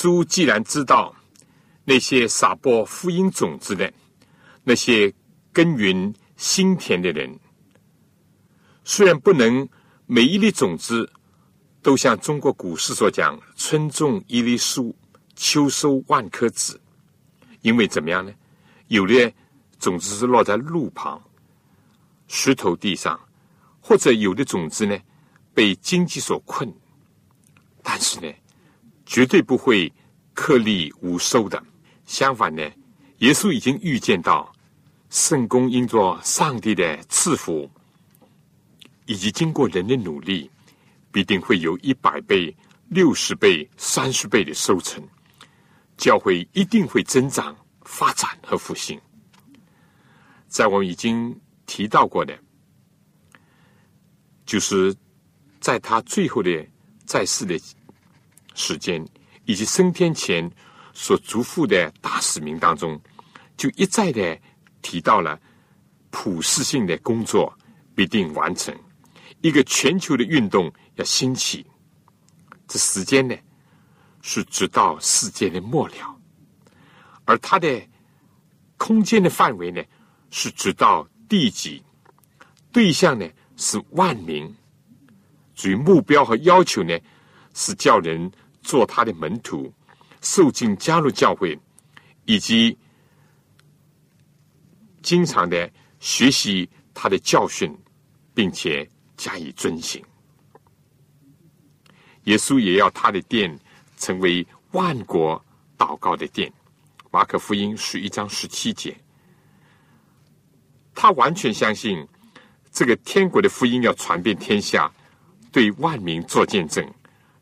[0.05, 1.17] 稣既然知道
[1.83, 3.90] 那些撒播福音种子的、
[4.62, 5.11] 那些
[5.51, 7.40] 耕耘心田的人，
[8.85, 9.67] 虽然不能
[10.05, 11.11] 每一粒种子
[11.81, 14.95] 都像中国古诗所讲“春种一粒粟，
[15.37, 16.79] 秋收万颗子”，
[17.62, 18.31] 因为怎么样呢？
[18.88, 19.33] 有的
[19.79, 21.19] 种子是落在路旁、
[22.29, 23.19] 石头地上，
[23.81, 24.99] 或者有的种子呢
[25.55, 26.71] 被经济所困，
[27.83, 28.31] 但是呢，
[29.14, 29.92] 绝对不会
[30.33, 31.62] 颗粒无收的。
[32.05, 32.68] 相反呢，
[33.18, 34.53] 耶稣已经预见到
[35.09, 37.70] 圣公因着上帝的赐福，
[39.07, 40.50] 以及经过人的努力，
[41.12, 42.53] 必定会有一百倍、
[42.88, 45.00] 六十倍、三十倍的收成。
[45.96, 49.00] 教会一定会增长、发展和复兴。
[50.48, 52.37] 在我们已经提到过的，
[54.44, 54.92] 就是
[55.61, 56.66] 在他最后的
[57.07, 57.57] 在世的
[58.55, 59.05] 时间，
[59.45, 60.51] 以及升天前
[60.93, 63.01] 所嘱咐的大使命当中，
[63.57, 64.38] 就一再的
[64.81, 65.38] 提到了
[66.11, 67.53] 普世性的工作
[67.95, 68.75] 必定完成，
[69.40, 71.67] 一个全球的运动要兴起。
[72.67, 73.37] 这时间呢，
[74.23, 76.17] 是直到世界的末了，
[77.25, 77.83] 而它的
[78.77, 79.83] 空间的范围呢，
[80.31, 81.83] 是直到地极，
[82.73, 84.53] 对象呢是万民，
[85.55, 86.99] 至于目标和要求呢，
[87.53, 88.31] 是叫人
[88.64, 89.72] 做他的门徒，
[90.22, 91.57] 受尽加入教会，
[92.24, 92.77] 以及
[95.03, 97.72] 经常的学习他的教训，
[98.35, 100.03] 并且加以遵行。
[102.24, 103.57] 耶稣也要他的殿
[103.98, 105.40] 成为万国
[105.77, 106.50] 祷告的殿。
[107.11, 108.96] 马可福音十一章十七节，
[110.94, 112.05] 他完全相信
[112.72, 114.90] 这个天国的福音要传遍天下，
[115.53, 116.85] 对万民做见证，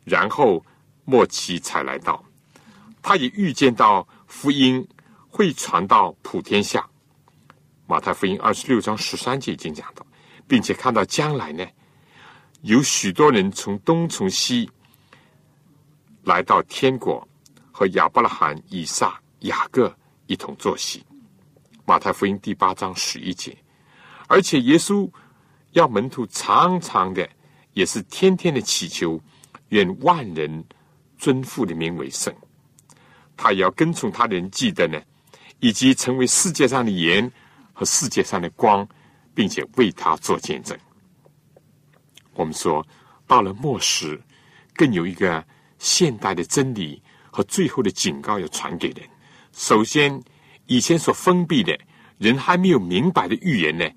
[0.04, 0.62] 然后
[1.05, 2.23] 末期才来到。
[3.03, 4.87] 他也预见到福音
[5.29, 6.88] 会传到普天下。
[7.87, 10.07] 马太福音二十六章十三节已经讲到，
[10.47, 11.67] 并且看到将来呢，
[12.62, 14.71] 有许多人从东从西
[16.23, 17.27] 来到天国，
[17.73, 19.95] 和亚伯拉罕、以撒、雅各
[20.27, 21.05] 一同坐席。
[21.85, 23.59] 马太福音第八章十一节，
[24.29, 25.11] 而且耶稣
[25.73, 27.29] 要门徒常常的，
[27.73, 29.21] 也是天天的祈求，
[29.71, 30.65] 愿万人
[31.22, 32.35] 尊父的名为圣。
[33.37, 35.00] 他也要跟从他的人记得呢，
[35.61, 37.30] 以及成为世界上的盐
[37.72, 38.87] 和世界上的光，
[39.32, 40.76] 并且为他做见证。
[42.35, 42.85] 我们说，
[43.24, 44.20] 到了末时，
[44.74, 45.46] 更有一个
[45.78, 49.08] 现代的真理和最后的警告要传给人。
[49.52, 50.20] 首先，
[50.66, 51.78] 以前所封闭的
[52.18, 53.88] 人还没有明白的预言呢，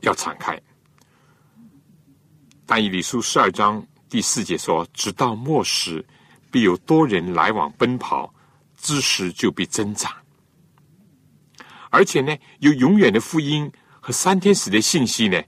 [0.00, 0.60] 要敞开。
[2.66, 6.04] 但以理书十二章第四节说：“直到末时，
[6.50, 8.34] 必有多人来往奔跑，
[8.76, 10.12] 知识就必增长。”
[11.90, 13.70] 而且呢，有永远的福音
[14.00, 15.40] 和三天使的信息呢，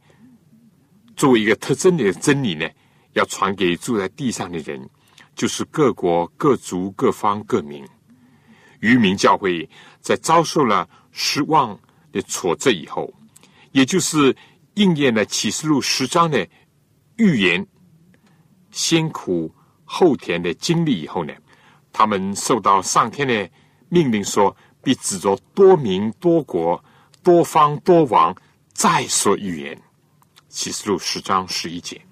[1.16, 2.68] 作为一个特征的真理呢，
[3.14, 4.88] 要传给住在地上的人，
[5.34, 7.84] 就是各国、各族、各方、各民。
[8.78, 9.68] 渔民教会
[10.00, 11.78] 在遭受了失望
[12.12, 13.12] 的挫折以后，
[13.72, 14.36] 也就是
[14.74, 16.48] 应验了启示录十章的
[17.16, 17.66] 预言，
[18.72, 19.54] 先苦
[19.84, 21.32] 后甜的经历以后呢，
[21.92, 23.48] 他们受到上天的
[23.88, 24.56] 命令说。
[24.84, 26.84] 必指着多民、多国、
[27.22, 28.34] 多方、多王
[28.72, 29.80] 再说预言。
[30.48, 32.04] 启示录十章十一节。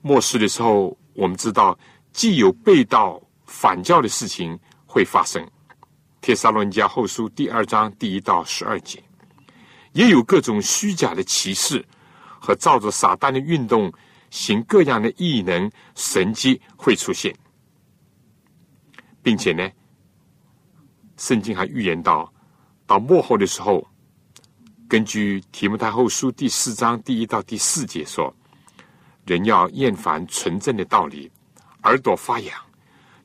[0.00, 1.78] 末世的时候，我们知道
[2.12, 5.40] 既有背道反教的事情会发生，
[6.20, 9.00] 《帖撒罗尼迦后书》第二章第一到十二节，
[9.92, 11.86] 也有各种虚假的歧视
[12.40, 13.92] 和照着撒旦的运动
[14.32, 17.36] 行各样的异能神迹会出现，
[19.22, 19.70] 并且呢。
[21.18, 22.32] 圣经还预言到，
[22.86, 23.86] 到末后的时候，
[24.88, 28.34] 根据提摩太后书第四章第一到第四节说，
[29.26, 31.30] 人要厌烦纯正的道理，
[31.84, 32.58] 耳朵发痒，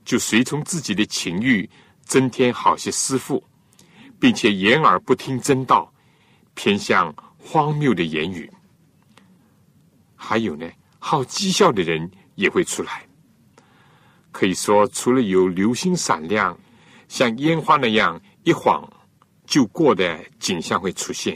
[0.03, 1.67] 就随从自己的情欲，
[2.03, 3.41] 增添好些师傅，
[4.19, 5.91] 并且掩耳不听真道，
[6.53, 8.51] 偏向荒谬的言语。
[10.15, 10.69] 还有呢，
[11.09, 13.07] 好讥笑的人也会出来。
[14.29, 16.57] 可以说，除了有流星闪亮。
[17.07, 18.85] 像烟花那样一晃
[19.45, 21.33] 就过的景象会出现，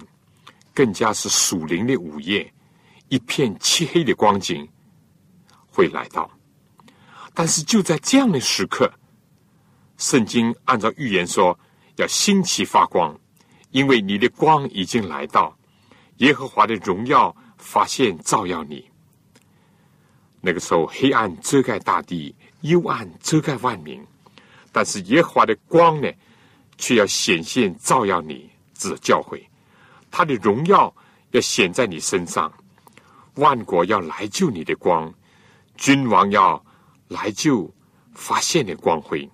[0.73, 2.53] 更加是属灵的午夜，
[3.07, 4.67] 一片漆黑的光景
[5.67, 6.29] 会来到。
[7.33, 8.91] 但是就在这样的时刻，
[9.97, 11.57] 圣经按照预言说
[11.95, 13.17] 要兴起发光，
[13.69, 15.57] 因为你的光已经来到，
[16.17, 18.90] 耶和华的荣耀发现照耀你。
[20.41, 24.03] 那个时候，黑暗遮盖大地，幽暗遮盖万民，
[24.71, 26.11] 但是耶和华的光呢，
[26.77, 29.47] 却要显现照耀你，指教会，
[30.09, 30.93] 他的荣耀
[31.29, 32.51] 要显在你身上，
[33.35, 35.13] 万国要来救你的光，
[35.77, 36.63] 君王要
[37.07, 37.71] 来救
[38.13, 39.29] 发现的光辉。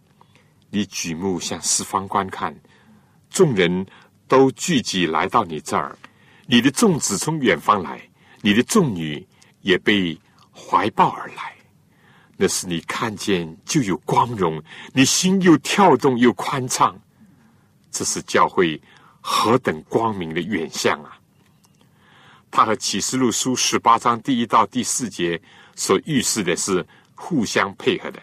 [0.69, 2.53] 你举目向四方观看，
[3.29, 3.85] 众人
[4.27, 5.97] 都聚集来到你这儿，
[6.45, 8.01] 你的众子从远方来，
[8.41, 9.25] 你的众女
[9.61, 10.19] 也被
[10.57, 11.55] 怀抱而来。
[12.35, 14.61] 那是你看见就有光荣，
[14.93, 16.99] 你心又跳动又宽敞。
[17.91, 18.79] 这是教会
[19.21, 21.17] 何等光明的远相啊！
[22.51, 25.41] 他和启示录书十八章第一到第四节
[25.75, 26.85] 所预示的是
[27.15, 28.21] 互相配合的，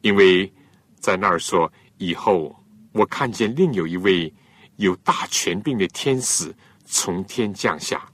[0.00, 0.52] 因为
[1.00, 2.54] 在那儿说以后，
[2.92, 4.32] 我看见另有一位
[4.76, 6.54] 有大权柄的天使
[6.84, 8.08] 从天降下，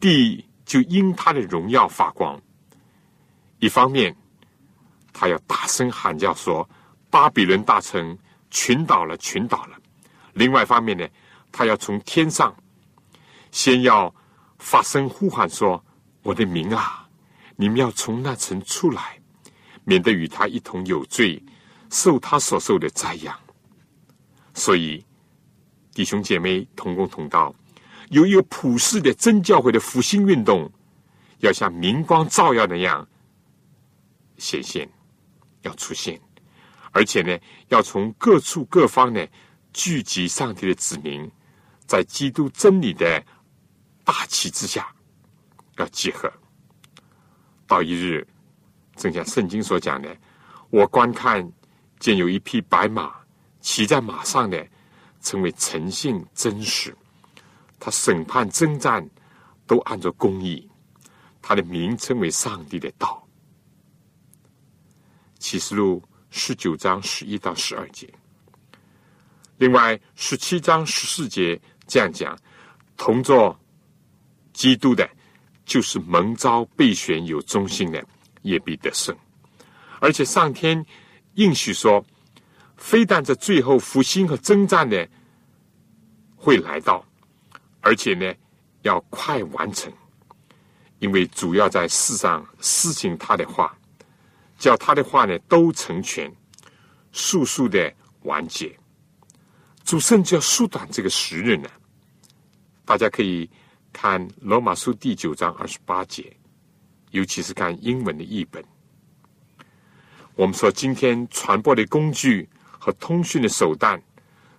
[0.00, 2.38] 地就因他的荣耀发光。
[3.58, 4.14] 一方面，
[5.14, 6.68] 他要大声喊叫说
[7.08, 8.16] ：“巴比伦大城
[8.50, 9.78] 群倒了，群倒了。”
[10.34, 11.08] 另外一方面呢，
[11.50, 12.54] 他要从天上
[13.50, 14.14] 先要
[14.58, 15.82] 发声呼喊说
[16.22, 17.08] ：“我的名啊，
[17.56, 19.18] 你们要从那城出来，
[19.84, 21.42] 免得与他一同有罪，
[21.90, 23.34] 受他所受的灾殃。”
[24.52, 25.02] 所以，
[25.94, 27.54] 弟兄姐妹同工同道，
[28.10, 30.70] 有一个普世的真教会的复兴运动，
[31.38, 33.06] 要像明光照耀那样。
[34.38, 34.88] 显现
[35.62, 36.20] 要出现，
[36.92, 37.36] 而且呢，
[37.70, 39.26] 要从各处各方呢
[39.72, 41.28] 聚集上帝的子民，
[41.86, 43.20] 在基督真理的
[44.04, 44.94] 大旗之下
[45.76, 46.32] 要集合。
[47.66, 48.24] 到一日，
[48.94, 50.16] 正像圣经所讲的，
[50.70, 51.52] 我观看
[51.98, 53.12] 见有一匹白马
[53.60, 54.64] 骑在马上的，
[55.20, 56.96] 成为诚信真实，
[57.80, 59.08] 他审判征战
[59.66, 60.68] 都按照公义，
[61.40, 63.26] 他的名称为上帝的道。
[65.38, 68.12] 启示录十九章十一到十二节，
[69.58, 72.36] 另外十七章十四节这样讲：
[72.96, 73.58] 同作
[74.52, 75.08] 基督的，
[75.64, 78.04] 就是蒙召备选有忠心的，
[78.42, 79.16] 也必得胜。
[80.00, 80.84] 而且上天
[81.34, 82.04] 应许说，
[82.76, 85.08] 非但在最后复兴和征战的
[86.36, 87.04] 会来到，
[87.88, 88.30] 而且呢
[88.82, 89.90] 要快完成，
[90.98, 93.74] 因为主要在世上施行他的话。
[94.58, 96.30] 叫他的话呢都成全，
[97.12, 97.90] 速速的
[98.24, 98.76] 完结。
[99.84, 101.68] 主甚至要缩短这个时日呢。
[102.84, 103.48] 大家可以
[103.92, 106.36] 看罗马书第九章二十八节，
[107.12, 108.62] 尤其是看英文的译本。
[110.34, 114.02] 我们说今天传播的工具和通讯的手段，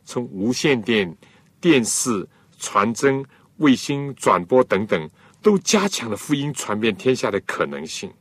[0.05, 1.15] 从无线电、
[1.59, 2.25] 电视、
[2.60, 3.26] 传真、
[3.57, 5.10] 卫星转播等等，
[5.41, 8.14] 都加强了福音传遍天下的可能性。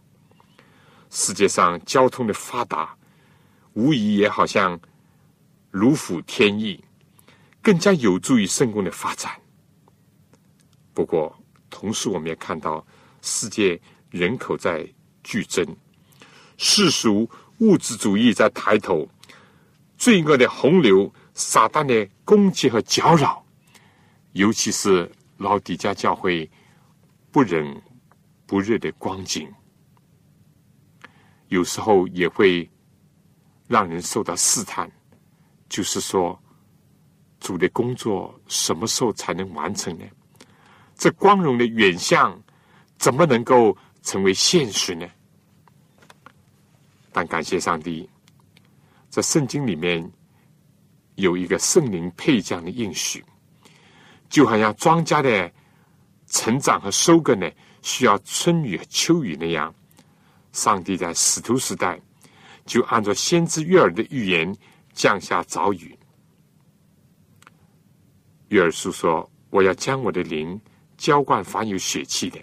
[1.11, 2.97] 世界上交通的发达，
[3.75, 4.79] 无疑也好像
[5.71, 6.83] 如虎添翼，
[7.61, 9.33] 更加有助于圣公的发展。
[10.95, 11.37] 不过，
[11.71, 12.85] 同时我们也看到
[13.23, 13.81] 世界
[14.11, 14.89] 人口在
[15.23, 15.67] 剧增，
[16.57, 17.29] 世俗
[17.59, 19.09] 物质主义在抬头，
[19.97, 23.45] 罪恶的洪流、撒旦的攻击和搅扰，
[24.33, 26.51] 尤其是老底家教会
[27.31, 27.83] 不冷
[28.47, 29.53] 不热的光景。
[31.49, 32.69] 有时候也会
[33.67, 34.91] 让人受到试探，
[35.69, 36.39] 就是说，
[37.41, 40.05] 主的工作什么时候才能完成呢？
[40.95, 42.39] 这光荣的远向
[42.99, 45.09] 怎么能够成为现实呢？
[47.13, 48.09] 但感谢上帝，
[49.09, 50.11] 在圣经里面
[51.15, 53.25] 有一个圣灵配将的应许，
[54.29, 55.53] 就好像庄稼的
[56.27, 57.51] 成长和收割呢，
[57.83, 59.75] 需要春雨和秋雨那样。
[60.53, 62.01] 上帝在使徒时代
[62.65, 64.55] 就按照先知约尔的预言
[64.93, 65.97] 降下早雨。
[68.49, 70.59] 约尔书说：“我要将我的灵
[70.97, 72.39] 浇灌凡有血气的，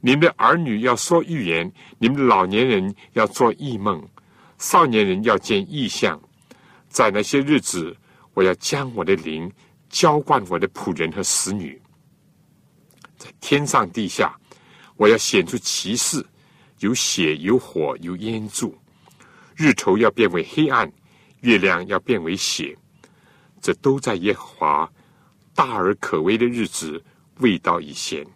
[0.00, 4.06] 你们的儿女要说预言，你们的老年人要做异梦，
[4.58, 6.20] 少年人要见异象。
[6.88, 7.96] 在那些日子，
[8.34, 9.50] 我要将我的灵
[9.92, 11.80] 浇灌我的仆人和使女，
[13.16, 14.36] 在天上地下，
[14.96, 16.26] 我要显出奇事。”
[16.80, 18.76] 有血，有火，有烟柱，
[19.54, 20.92] 日头要变为黑暗，
[21.42, 22.76] 月亮要变为血，
[23.60, 24.92] 这都在耶和华
[25.54, 27.00] 大而可畏的日子
[27.38, 28.26] 未到以前。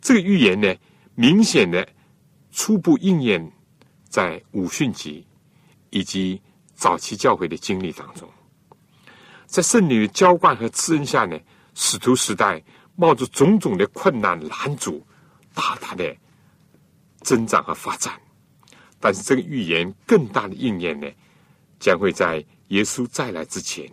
[0.00, 0.72] 这个预言呢，
[1.16, 1.84] 明显的
[2.52, 3.44] 初步应验
[4.08, 5.26] 在五训集
[5.90, 6.40] 以及
[6.76, 8.30] 早期教会的经历当中。
[9.48, 11.36] 在圣女的浇灌和滋润下呢，
[11.74, 12.62] 使徒时代
[12.94, 15.04] 冒着种种的困难拦阻，
[15.54, 16.16] 大大的。
[17.22, 18.18] 增长和发展，
[19.00, 21.06] 但是这个预言更大的应验呢，
[21.80, 23.90] 将会在耶稣再来之前，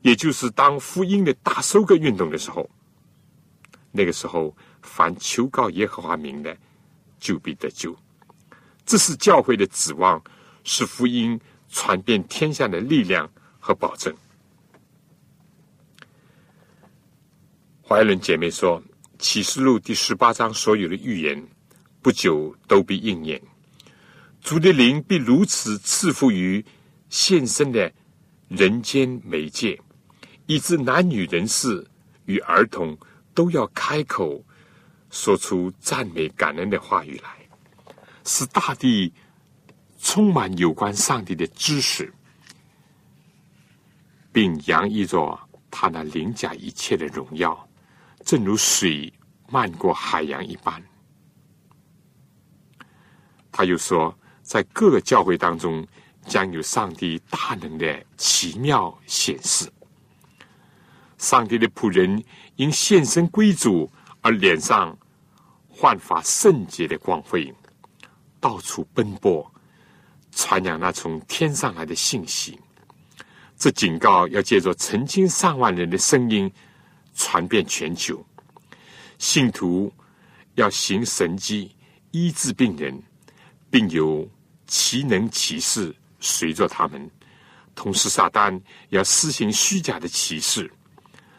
[0.00, 2.68] 也就是当福音的大收割运动的时候。
[3.92, 6.56] 那个时候，凡求告耶和华名的，
[7.20, 7.94] 就必得救。
[8.86, 10.20] 这是教会的指望，
[10.64, 11.38] 是福音
[11.68, 13.30] 传遍天下的力量
[13.60, 14.12] 和保证。
[17.86, 18.80] 怀伦姐妹说，
[19.18, 21.46] 《启示录》第十八章所有的预言，
[22.00, 23.40] 不久都必应验。
[24.40, 26.64] 主的灵必如此赐福于
[27.10, 27.92] 现身的
[28.48, 29.78] 人间媒介，
[30.46, 31.86] 以致男女人士
[32.24, 32.96] 与儿童
[33.34, 34.42] 都要开口
[35.10, 37.36] 说出赞美感恩的话语来，
[38.24, 39.12] 使大地
[40.00, 42.10] 充满有关上帝的知识，
[44.32, 45.38] 并洋溢着
[45.70, 47.68] 他那凌驾一切的荣耀。
[48.24, 49.12] 正如水
[49.50, 50.82] 漫过海洋一般，
[53.52, 55.86] 他又说，在各个教会当中，
[56.26, 59.70] 将有上帝大能的奇妙显示。
[61.18, 62.22] 上帝的仆人
[62.56, 63.90] 因献身归主
[64.22, 64.96] 而脸上
[65.68, 67.54] 焕发圣洁的光辉，
[68.40, 69.48] 到处奔波，
[70.32, 72.58] 传扬那从天上来的信息。
[73.56, 76.50] 这警告要借着成千上万人的声音。
[77.14, 78.24] 传遍全球，
[79.18, 79.92] 信徒
[80.56, 81.74] 要行神迹
[82.10, 83.00] 医治病人，
[83.70, 84.28] 并有
[84.66, 87.10] 奇能奇事随着他们。
[87.74, 88.60] 同时，撒旦
[88.90, 90.70] 要施行虚假的启示，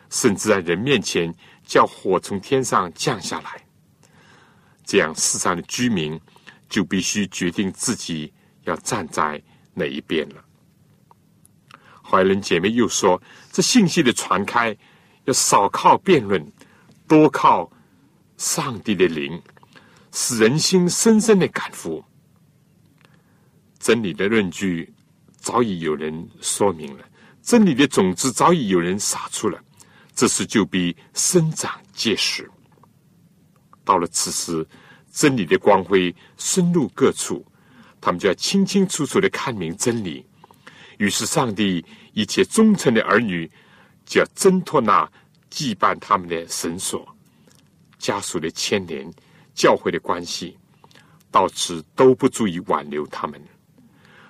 [0.09, 1.33] 甚至在人面前
[1.65, 3.65] 叫火从天上降下来。
[4.85, 6.19] 这样，世上的居民
[6.69, 9.41] 就必须决定自己要站在
[9.73, 10.43] 哪一边了。
[12.03, 13.21] 怀仁姐妹又说
[13.51, 14.75] ：“这信息的传开。”
[15.25, 16.43] 要少靠辩论，
[17.07, 17.71] 多靠
[18.37, 19.41] 上帝的灵，
[20.11, 22.03] 使人心深深的感服。
[23.79, 24.91] 真理的论据
[25.37, 27.03] 早已有人说明了，
[27.41, 29.59] 真理的种子早已有人撒出了，
[30.15, 32.49] 这时就必生长结实。
[33.83, 34.67] 到了此时，
[35.11, 37.45] 真理的光辉深入各处，
[38.01, 40.25] 他们就要清清楚楚的看明真理。
[40.97, 43.49] 于是，上帝一切忠诚的儿女。
[44.05, 45.09] 就要挣脱那
[45.49, 47.07] 羁绊他们的绳索，
[47.97, 49.11] 家属的牵连，
[49.53, 50.57] 教会的关系，
[51.31, 53.41] 到此都不足以挽留他们。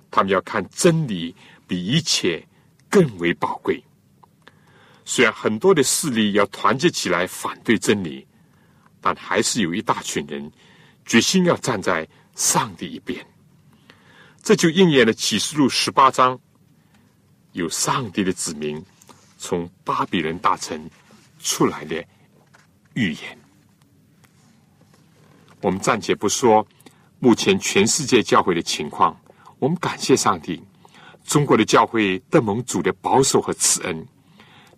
[0.09, 1.35] 他们要看真理
[1.67, 2.41] 比一切
[2.89, 3.83] 更为宝贵。
[5.03, 8.25] 虽然很多的势力要团结起来反对真理，
[9.01, 10.49] 但还是有一大群人
[11.05, 13.23] 决心要站在上帝一边。
[14.41, 16.39] 这就应验了启示录十八章，
[17.51, 18.83] 有上帝的子民。
[19.47, 20.89] 从巴比伦大臣
[21.37, 22.03] 出来的
[22.95, 23.37] 预言，
[25.61, 26.65] 我们暂且不说
[27.19, 29.15] 目前全世界教会的情况。
[29.59, 30.63] 我们感谢上帝，
[31.23, 34.03] 中国的教会得蒙主的保守和慈恩。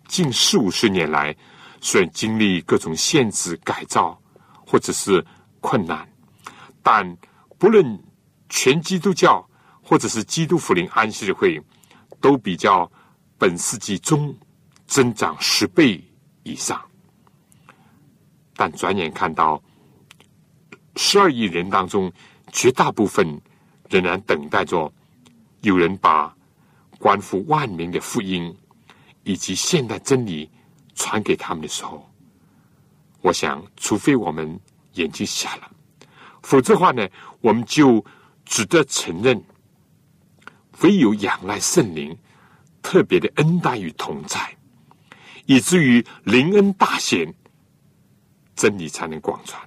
[0.06, 1.34] 近四五十年来，
[1.80, 4.20] 虽然经历各种限制、改造
[4.66, 5.24] 或者是
[5.62, 6.06] 困难，
[6.82, 7.16] 但
[7.56, 7.98] 不论
[8.50, 9.48] 全基督教
[9.82, 11.58] 或者是基督福临安息日会，
[12.20, 12.92] 都比较
[13.38, 14.36] 本世纪中。
[14.88, 16.02] 增长十倍
[16.42, 16.82] 以上，
[18.56, 19.62] 但转眼看到
[20.96, 22.10] 十二亿人当中，
[22.50, 23.40] 绝大部分
[23.90, 24.90] 仍然等待着
[25.60, 26.34] 有人把
[26.98, 28.56] 关乎万民的福音
[29.24, 30.50] 以及现代真理
[30.94, 32.10] 传给他们的时候，
[33.20, 34.58] 我想，除非我们
[34.94, 35.70] 眼睛瞎了，
[36.42, 37.06] 否则的话呢，
[37.42, 38.04] 我们就
[38.46, 39.44] 只得承认，
[40.80, 42.16] 唯有仰赖圣灵
[42.80, 44.57] 特别的恩待与同在。
[45.48, 47.34] 以至于灵恩大显，
[48.54, 49.58] 真理才能广传。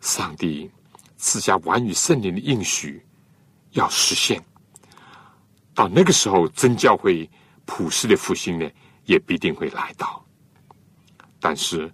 [0.00, 0.70] 上帝
[1.18, 3.04] 赐下完与圣灵的应许
[3.72, 4.42] 要实现，
[5.74, 7.28] 到那个时候，真教会
[7.66, 8.66] 普世的复兴呢，
[9.04, 10.24] 也必定会来到。
[11.38, 11.92] 但是，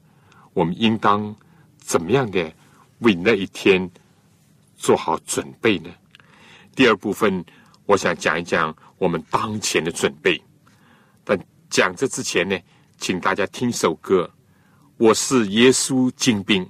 [0.52, 1.34] 我们应当
[1.78, 2.54] 怎么样的
[3.00, 3.90] 为那一天
[4.76, 5.90] 做好准备呢？
[6.76, 7.44] 第二部分，
[7.86, 10.40] 我想讲一讲我们当前的准备。
[11.68, 12.58] 讲这之前呢，
[12.98, 14.30] 请大家听首歌。
[14.96, 16.66] 我是耶稣精兵。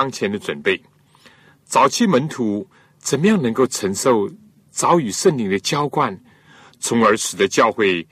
[0.00, 0.82] 当前的准备。
[1.66, 4.30] 早期门徒怎么样能够承受
[4.70, 6.18] 早与圣灵的浇灌，
[6.78, 8.08] 从而使得教会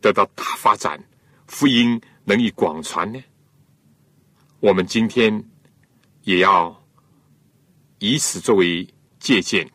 [0.00, 1.00] 得到大发展，
[1.46, 3.22] 福音能以广传呢？
[4.58, 5.44] 我们今天
[6.24, 6.76] 也要
[8.00, 8.84] 以此作为
[9.20, 9.70] 借鉴，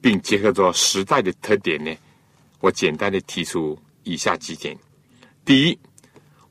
[0.00, 1.92] 并结合着时代的特点呢。
[2.60, 4.78] 我简单的提出以下几点：
[5.44, 5.76] 第一，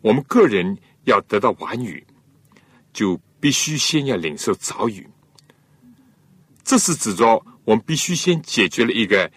[0.02, 2.06] 我们个人要得到完语，
[2.92, 5.06] 就必须先要领受早雨。
[6.64, 9.30] 这是指着我们必须先解决了一个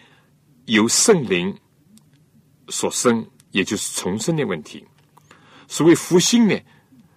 [0.67, 1.53] 由圣灵
[2.69, 4.87] 所生，也就是重生的问题。
[5.67, 6.57] 所谓复兴呢？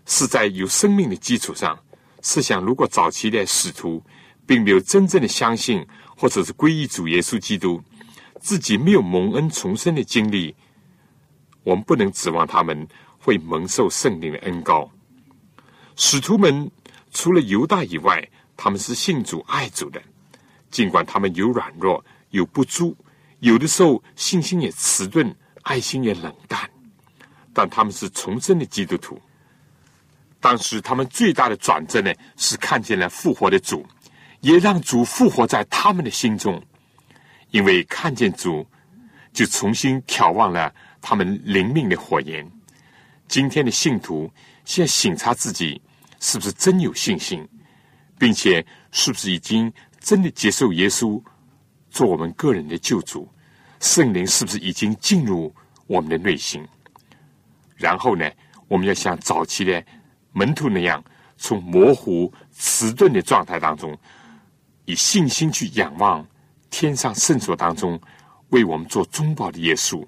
[0.08, 1.80] 是在有生命的基础上。
[2.24, 4.04] 试想，如果早期的使徒
[4.48, 5.86] 并没有真正的相信，
[6.18, 7.80] 或者是皈依主耶稣基督，
[8.40, 10.56] 自己没有蒙恩重生的经历，
[11.62, 12.88] 我们不能指望他们
[13.20, 14.90] 会蒙受圣灵的恩高。
[15.96, 16.72] 使徒们
[17.12, 20.01] 除了犹大以外，他们是信主爱主的，
[20.70, 22.95] 尽管他们有软弱、有不足，
[23.39, 26.70] 有的时候信心也迟钝，爱心也冷淡，
[27.53, 29.20] 但他们是重生的基督徒。
[30.39, 33.86] 当时他们最大的转折呢，是看见了复活的主，
[34.41, 36.62] 也让主复活在他们的心中。
[37.51, 38.66] 因为看见主，
[39.34, 42.49] 就重新眺望了他们灵命的火焰。
[43.28, 44.32] 今天的信徒
[44.66, 45.82] 先省察自己
[46.20, 47.47] 是不是真有信心，
[48.17, 51.22] 并且是不是已经真的接受耶稣
[51.89, 53.28] 做我们个人的救主，
[53.80, 55.53] 圣灵是不是已经进入
[55.88, 56.65] 我们的内心？
[57.76, 58.30] 然后呢，
[58.67, 59.84] 我们要像早期的。
[60.32, 61.03] 门徒那样，
[61.38, 63.97] 从模糊迟钝的状态当中，
[64.86, 66.26] 以信心去仰望
[66.70, 67.99] 天上圣所当中
[68.49, 70.05] 为我们做中保的耶稣，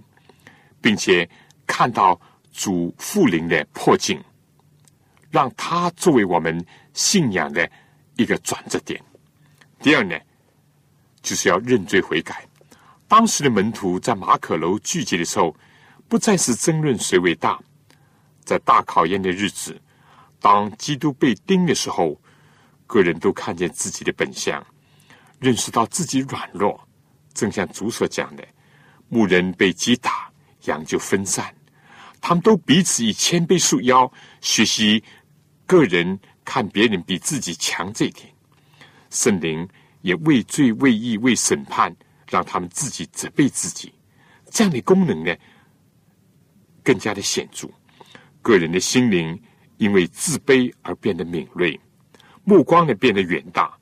[0.79, 1.27] 并且
[1.65, 2.17] 看到
[2.53, 4.23] 主复临的破境，
[5.31, 6.63] 让他作为我们
[6.93, 7.67] 信仰的
[8.17, 9.01] 一个转折点。
[9.79, 10.15] 第二呢，
[11.21, 12.45] 就是要认罪悔改。
[13.07, 15.55] 当时的门徒在马可楼聚集的时候，
[16.07, 17.59] 不再是争论谁为大，
[18.43, 19.79] 在大考验的日子。
[20.39, 22.19] 当基督被钉的时候，
[22.87, 24.65] 个人都看见自己的本相，
[25.39, 26.79] 认识到自己软弱。
[27.33, 28.45] 正像主所讲的，
[29.07, 30.29] 牧人被击打，
[30.65, 31.53] 羊就分散。
[32.19, 34.11] 他们都彼此以谦卑束腰，
[34.41, 35.03] 学习
[35.71, 38.27] 个人看别人比自己强这一点。
[39.09, 39.65] 圣灵
[40.01, 41.95] 也为罪、为义、为审判，
[42.29, 43.93] 让他们自己责备自己。
[44.49, 45.33] 这样的功能呢，
[46.83, 47.69] 更加的显著。
[48.41, 49.41] 个人的心灵。
[49.77, 51.79] 因为自卑而变得敏锐，
[52.43, 53.75] 目光呢变得远大，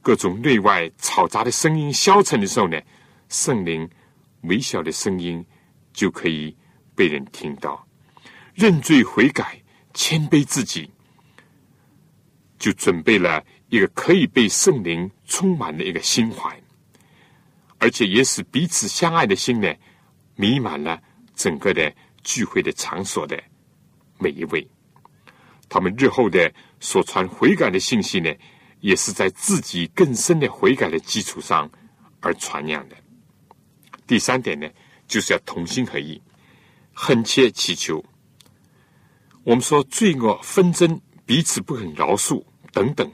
[0.00, 2.80] 各种内外嘈杂的声音消沉的时候呢，
[3.28, 3.90] 圣灵
[4.42, 5.44] 微小的声音
[5.92, 6.56] 就可以
[6.94, 7.84] 被人听到。
[8.54, 9.60] 认罪悔改，
[9.92, 10.88] 谦卑自己，
[12.60, 16.62] 就准备了一个可以被圣灵充满的一个心怀，
[17.78, 19.74] 而且也使彼此相爱的心呢，
[20.36, 21.02] 弥满了
[21.34, 21.92] 整个的
[22.22, 23.42] 聚会的场所的
[24.18, 24.68] 每一位。
[25.70, 28.30] 他们日后的所传悔改的信息呢，
[28.80, 31.70] 也是在自己更深的悔改的基础上
[32.20, 32.96] 而传扬的。
[34.06, 34.68] 第三点呢，
[35.06, 36.20] 就是要同心合意，
[36.94, 38.04] 恳切祈求。
[39.44, 43.10] 我们说罪恶纷争、彼此不肯饶恕等等，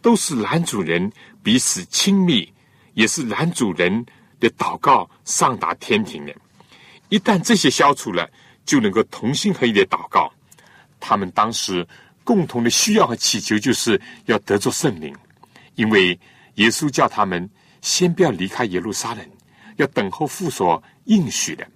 [0.00, 1.10] 都是男主人
[1.42, 2.52] 彼此亲密，
[2.94, 4.04] 也是男主人
[4.40, 6.34] 的祷告上达天庭的。
[7.08, 8.28] 一旦这些消除了，
[8.64, 10.32] 就能够同心合意的祷告。
[10.98, 11.86] 他们当时
[12.24, 15.14] 共同的需要和祈求，就是要得着圣灵，
[15.74, 16.18] 因为
[16.54, 17.48] 耶稣叫他们
[17.82, 19.26] 先不要离开耶路撒冷，
[19.76, 21.66] 要等候父所应许的。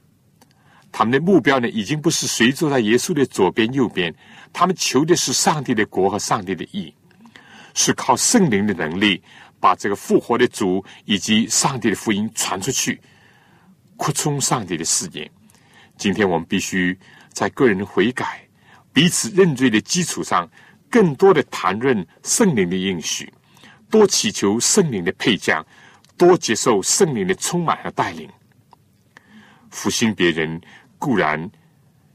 [0.91, 4.13] 他们的目标呢，已经不是谁坐在耶稣的左边右边，
[4.53, 6.93] 他们求的是上帝的国和上帝的义，
[7.79, 9.23] 是靠圣灵的能力，
[9.61, 13.01] 把这个复活的主以及上帝的福音传出去，
[13.97, 15.31] 扩充上帝的视野。
[15.97, 16.99] 今天我们必须
[17.33, 18.45] 在个人悔改。
[18.93, 20.51] 彼此认罪的基础上，
[20.91, 23.33] 更多的谈论圣灵的应许，
[23.89, 25.65] 多祈求圣灵的配将，
[26.17, 28.29] 多接受圣灵的充满和带领。
[29.71, 30.61] 复兴别人
[30.99, 31.49] 固然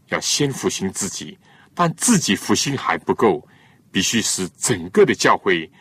[0.10, 1.38] 要先复兴自己，
[1.74, 3.48] 但自己复兴还不够，
[3.94, 5.72] 必须使整个的教会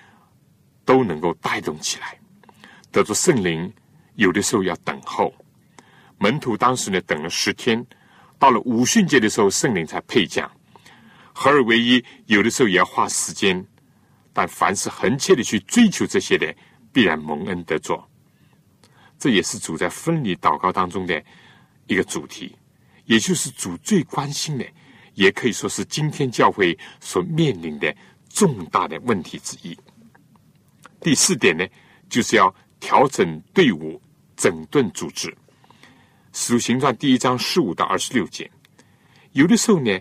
[0.85, 2.17] 都能够带动起来。
[2.93, 3.73] 得着圣灵，
[4.17, 5.35] 有的时候要等候。
[6.19, 7.85] 门徒当时呢，等了十天，
[8.39, 10.49] 到了五旬节的时候，圣灵才配将。
[11.33, 13.67] 合而为一，有的时候也要花时间，
[14.35, 16.55] 但凡是恒切的去追求这些的，
[16.93, 18.07] 必然蒙恩得做。
[19.19, 21.25] 这也是主在分离祷告当中的
[21.87, 22.55] 一个主题，
[23.07, 24.67] 也就是主最关心的，
[25.15, 27.95] 也可以说是今天教会所面临的
[28.29, 29.77] 重大的问题之一。
[31.01, 31.67] 第四点呢，
[32.09, 34.01] 就是要调整队伍、
[34.37, 35.35] 整顿组织。
[36.33, 38.51] 使徒行传第一章十五到二十六节，
[39.33, 40.01] 有的时候呢，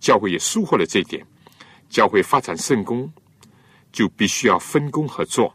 [0.00, 1.24] 教会也疏忽了这一点。
[1.90, 3.10] 教会发展圣功，
[3.90, 5.54] 就必须要分工合作，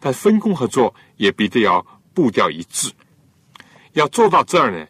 [0.00, 1.84] 但分工合作也必得要
[2.14, 2.90] 步调一致。
[3.92, 4.86] 要做到这儿呢，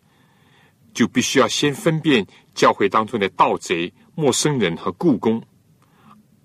[0.95, 2.25] 就必须要先分辨
[2.59, 5.41] 教会当中的盗贼、陌生人和故宫，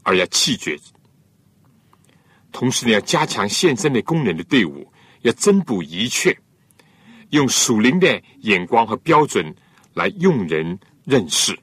[0.04, 0.80] 而要弃绝。
[2.52, 4.88] 同时呢，要加强现身的工人的队伍，
[5.22, 6.38] 要增补遗缺。
[7.32, 9.56] 用属灵的眼光和标准
[9.96, 11.52] 来用人认识，《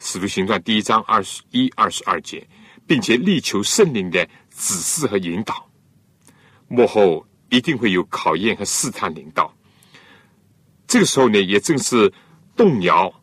[0.00, 2.44] 使徒行传》第一章二十一、二十二节，
[2.84, 5.70] 并且力求圣灵的指示和引导。
[6.66, 9.54] 幕后一定会有考验和试探领导。
[10.88, 12.12] 这个时候呢，也正是
[12.56, 13.19] 动摇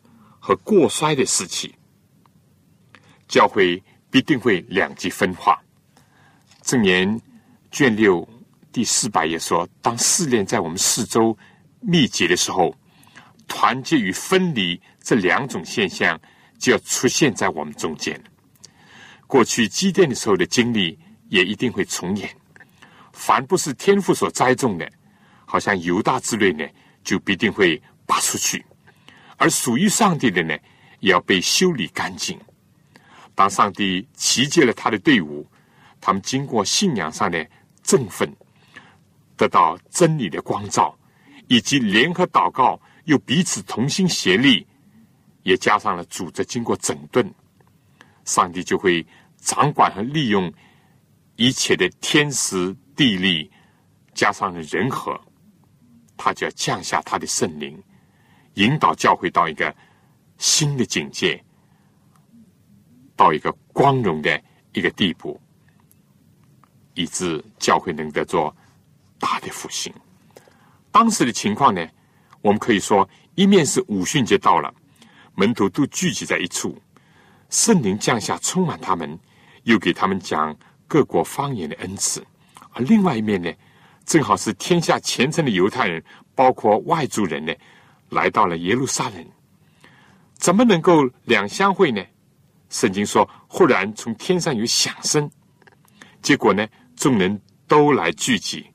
[0.48, 1.74] 和过衰的时期，
[3.28, 5.62] 教会必定会两极分化。
[6.62, 7.20] 正言
[7.70, 8.26] 卷六。
[8.72, 11.36] 第四百页说：“当试炼在我们四周
[11.80, 12.74] 密集的时候，
[13.46, 16.18] 团结与分离这两种现象
[16.58, 18.18] 就要出现在我们中间。
[19.26, 22.30] 过去积淀的时候的经历也一定会重演。
[23.12, 24.90] 凡不是天赋所栽种的，
[25.44, 26.66] 好像犹大之类呢，
[27.04, 28.58] 就必定会拔出去；
[29.38, 30.54] 而属于上帝的呢，
[31.00, 32.38] 也要被修理干净。
[33.34, 35.50] 当上帝集结了他的队伍，
[35.98, 37.48] 他们经过信仰上的
[37.82, 38.30] 振奋。”
[39.38, 40.98] 得到真理的光照，
[41.46, 44.66] 以及联合祷告，又彼此同心协力，
[45.44, 47.32] 也加上了组织经过整顿，
[48.24, 50.52] 上帝就会掌管和利用
[51.36, 53.48] 一切的天时地利，
[54.12, 55.16] 加上了人和，
[56.16, 57.80] 他就要降下他的圣灵，
[58.58, 59.74] 引导教会到一个
[60.36, 61.42] 新的境界，
[63.14, 64.42] 到一个光荣的
[64.72, 65.40] 一个地步，
[66.94, 68.54] 以致教会能得做。
[69.20, 69.92] 大的复兴，
[70.92, 71.84] 当时的情况呢？
[72.40, 74.72] 我们可以说，一面是五旬节到了，
[75.34, 76.80] 门徒都聚集在一处，
[77.50, 79.18] 圣灵降下充满他们，
[79.64, 80.56] 又给他们讲
[80.86, 82.22] 各国方言的恩赐；
[82.70, 83.52] 而另外一面呢，
[84.04, 86.00] 正好是天下虔诚的犹太人，
[86.36, 87.52] 包括外族人呢，
[88.10, 89.26] 来到了耶路撒冷，
[90.34, 92.02] 怎么能够两相会呢？
[92.70, 95.30] 圣经说，忽然从天上有响声，
[96.20, 98.66] 结果呢，众人都来聚集。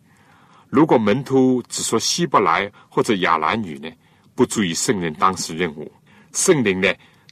[0.70, 3.90] 如果门徒只说希伯来或者亚兰语呢，
[4.34, 5.92] 不足以胜任当时任务。
[6.34, 6.92] 圣灵呢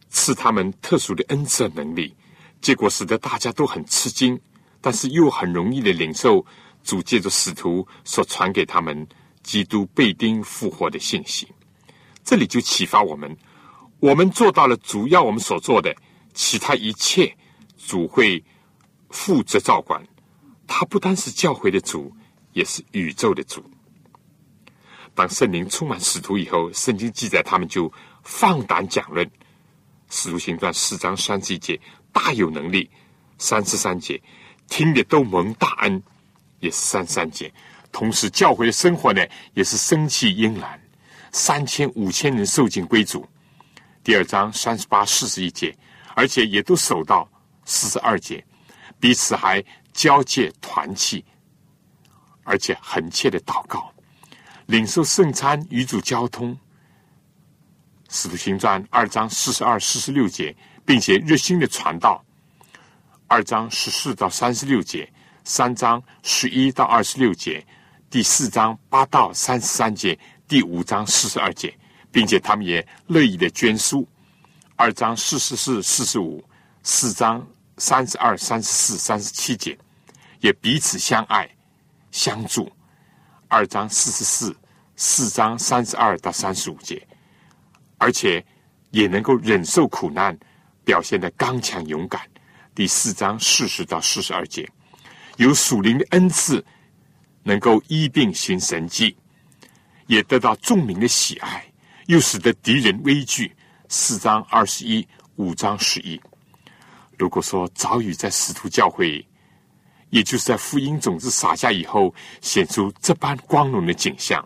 [0.09, 2.15] 赐他们特殊的恩赐能力，
[2.61, 4.39] 结果使得大家都很吃惊，
[4.79, 6.45] 但是又很容易的领受
[6.83, 9.07] 主借着使徒所传给他们
[9.41, 11.47] 基督被钉复活的信息。
[12.23, 13.37] 这里就启发我们：
[13.99, 15.95] 我们做到了主要我们所做的，
[16.33, 17.35] 其他一切
[17.77, 18.43] 主会
[19.09, 20.01] 负责照管。
[20.67, 22.13] 他不单是教会的主。
[22.53, 23.63] 也是宇宙的主。
[25.15, 27.89] 当圣灵充满使徒以后，圣经记载他们就
[28.23, 29.25] 放胆讲论。
[30.09, 31.79] 使徒行传四章三十一节，
[32.11, 32.89] 大有能力；
[33.37, 34.21] 三十三节，
[34.67, 36.03] 听的都蒙大恩，
[36.59, 37.49] 也是三三节。
[37.89, 40.80] 同时，教会的生活呢，也是生气英然，
[41.31, 43.27] 三千五千人受尽归主。
[44.03, 45.75] 第二章三十八四十一节，
[46.15, 47.29] 而且也都守到
[47.65, 48.43] 四十二节，
[48.99, 49.63] 彼此还
[49.93, 51.23] 交界团契。
[52.43, 53.93] 而且恳切的祷告，
[54.65, 56.51] 领受圣餐与主交通，
[58.09, 60.53] 《使徒行传》二章四十二、四十六节，
[60.83, 62.25] 并且热心的传道，
[63.27, 65.07] 二章十四到三十六节，
[65.43, 67.63] 三章十一到二十六节，
[68.09, 70.17] 第四章八到三十三节，
[70.51, 71.73] 第五章四十二节，
[72.11, 74.05] 并且他们也乐意的捐书，
[74.75, 76.43] 二章四十四、四十五，
[76.83, 77.47] 四章
[77.77, 79.79] 三十二、三十四、三十七节，
[80.41, 81.49] 也彼此相爱。
[82.11, 82.69] 相助，
[83.47, 84.53] 二章四十四，
[84.97, 87.01] 四章三十二到三十五节，
[87.97, 88.45] 而且
[88.89, 90.37] 也能够忍受苦难，
[90.83, 92.19] 表现的刚强勇敢。
[92.75, 94.69] 第四章四十到四十二节，
[95.37, 96.61] 有属灵的恩赐，
[97.41, 99.15] 能够医病行神迹，
[100.11, 101.63] 也得到众民的喜爱，
[102.07, 103.49] 又使得敌人畏惧。
[103.87, 105.07] 四章二十一，
[105.37, 106.19] 五章十一。
[107.17, 109.25] 如果说早已在使徒教会。
[110.09, 114.45] 也就是在福音种子撒下以后，显出这般光荣的景象。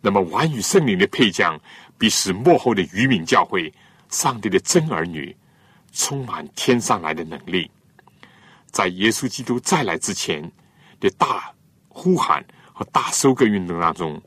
[0.00, 1.60] 那么，完与圣灵的配将，
[1.98, 3.70] 必使幕后的渔民教会、
[4.08, 5.36] 上帝的真儿女，
[5.92, 7.70] 充满天上来的能力，
[8.70, 10.50] 在耶稣基督再来之前
[11.00, 11.52] 的大
[11.88, 14.18] 呼喊和大收割运动当中，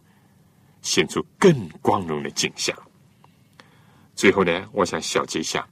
[0.82, 2.76] 显出更光荣的景象。
[4.16, 5.68] 最后呢，我想小结一下，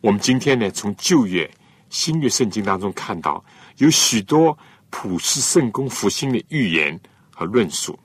[0.00, 1.50] 我们今天呢，从旧约。
[1.88, 3.42] 新约圣经当中看到
[3.76, 4.58] 有许多
[4.90, 6.98] 普世圣公复兴的预言
[7.30, 7.96] 和论述。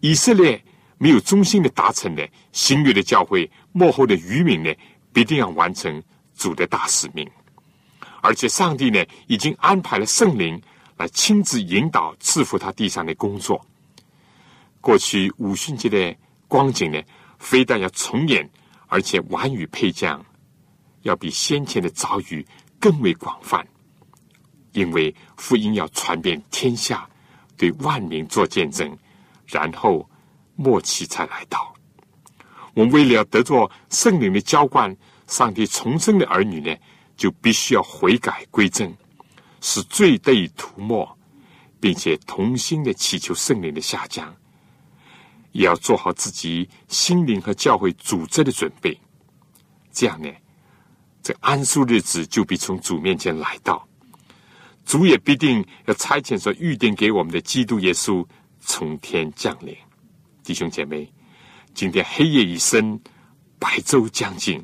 [0.00, 0.60] 以色列
[0.96, 2.22] 没有忠心的达成呢，
[2.52, 4.74] 新约的教会幕后的渔民呢，
[5.12, 6.02] 必定要完成
[6.34, 7.30] 主的大使命。
[8.22, 10.60] 而且上帝呢，已经安排了圣灵
[10.96, 13.64] 来亲自引导赐福他地上的工作。
[14.82, 16.14] 过去五旬节的
[16.48, 17.00] 光景呢，
[17.38, 18.46] 非但要重演，
[18.88, 20.22] 而且晚雨配降，
[21.02, 22.44] 要比先前的遭遇
[22.78, 23.66] 更为广泛。
[24.72, 27.08] 因为福音要传遍天下，
[27.56, 28.98] 对万民做见证，
[29.46, 30.06] 然后
[30.56, 31.72] 末期才来到。
[32.74, 34.94] 我们为了要得着圣灵的浇灌，
[35.28, 36.74] 上帝重生的儿女呢，
[37.16, 38.92] 就必须要悔改归正，
[39.60, 41.16] 使罪得以涂抹，
[41.78, 44.34] 并且同心的祈求圣灵的下降。
[45.52, 48.98] 也要做好自己心灵和教会组织的准备，
[49.92, 50.28] 这样呢，
[51.22, 53.86] 这安舒日子就必从主面前来到，
[54.84, 58.26] 主也必定要差遣所预定给我们的基督耶稣
[58.60, 59.76] 从天降临。
[60.42, 61.12] 弟兄姐妹，
[61.74, 62.98] 今天黑夜已深，
[63.58, 64.62] 白昼将近，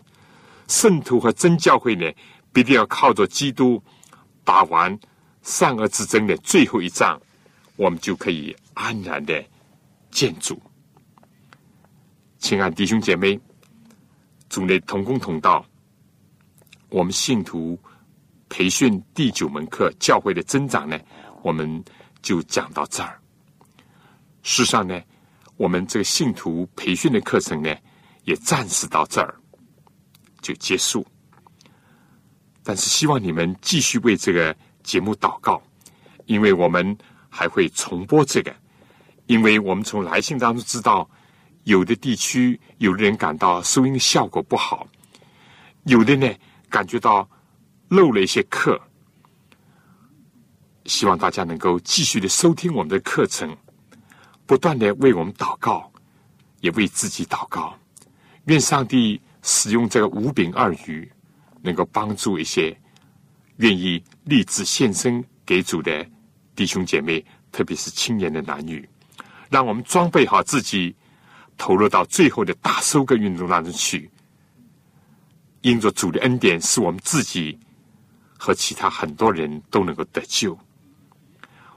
[0.67, 2.11] 圣徒和真教会呢，
[2.53, 3.81] 必定要靠着基督
[4.43, 4.99] 打完
[5.43, 7.21] 善恶之争的最后一仗，
[7.77, 9.45] 我们就可以安然的
[10.11, 10.61] 见主。
[12.39, 13.39] 亲爱弟兄姐妹，
[14.49, 15.65] 组内同工同道，
[16.89, 17.79] 我们信徒
[18.49, 20.99] 培训第九门课教会的增长呢，
[21.43, 21.85] 我们
[22.23, 23.21] 就讲到这儿。
[24.43, 24.99] 事实上呢，
[25.57, 27.75] 我们这个信徒培训的课程呢，
[28.23, 29.35] 也暂时到这儿
[30.41, 31.05] 就结束。
[32.63, 35.61] 但是希望你们继续为这个节目祷告，
[36.27, 36.97] 因为我们
[37.29, 38.55] 还会重播这个，
[39.27, 41.11] 因为我们从来信当中知道。
[41.69, 44.89] 有的地区，有的人感到收音效果不好，
[45.85, 46.27] 有的呢
[46.71, 47.29] 感觉到
[47.89, 48.81] 漏了一些课。
[50.87, 53.55] 希望大家能够继续的收听我们的课程，
[54.47, 55.93] 不断的为我们祷告，
[56.61, 57.79] 也为自己祷告。
[58.47, 61.07] 愿上帝使用这个五饼二鱼，
[61.61, 62.75] 能够帮助一些
[63.59, 66.07] 愿意立志献身给主的
[66.57, 68.89] 弟兄姐妹，特别是青年的男女，
[69.51, 70.97] 让我们装备好自己。
[71.59, 74.11] 投入到最后的大收割运动当中去，
[75.61, 77.59] 因着主的恩典，使我们自己
[78.39, 80.57] 和其他很多人都能够得救。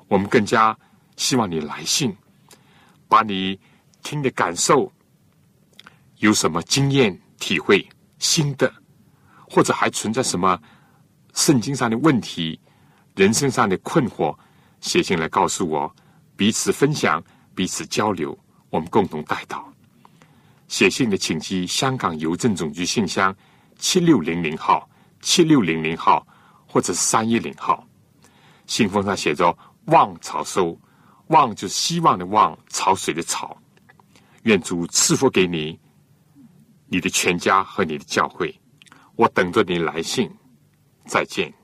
[0.08, 0.78] 我们更加
[1.18, 2.16] 希望你来信，
[3.08, 3.60] 把你
[4.04, 4.92] 听的感受，
[6.18, 7.86] 有什么经验、体会、
[8.20, 8.72] 心得，
[9.50, 10.62] 或者还存在什么
[11.34, 12.60] 圣经上的问题、
[13.16, 14.38] 人生上的困惑，
[14.80, 15.94] 写信来告诉我，
[16.36, 17.24] 彼此分享，
[17.56, 18.38] 彼此交流，
[18.70, 19.71] 我们共同带到。
[20.72, 23.36] 写信的请寄香港邮政总局信箱
[23.78, 26.26] 七六零零号、七六零零号
[26.66, 27.86] 或者是三一零号。
[28.68, 29.56] 信封上写着
[29.92, 30.80] “望草收
[31.28, 33.56] ”，“望”就是希望的“望”，潮水的“潮”。
[34.44, 35.78] 愿主赐福给你、
[36.88, 38.58] 你的全家和你的教会。
[39.18, 40.32] 我等着你来信。
[41.06, 41.61] 再见。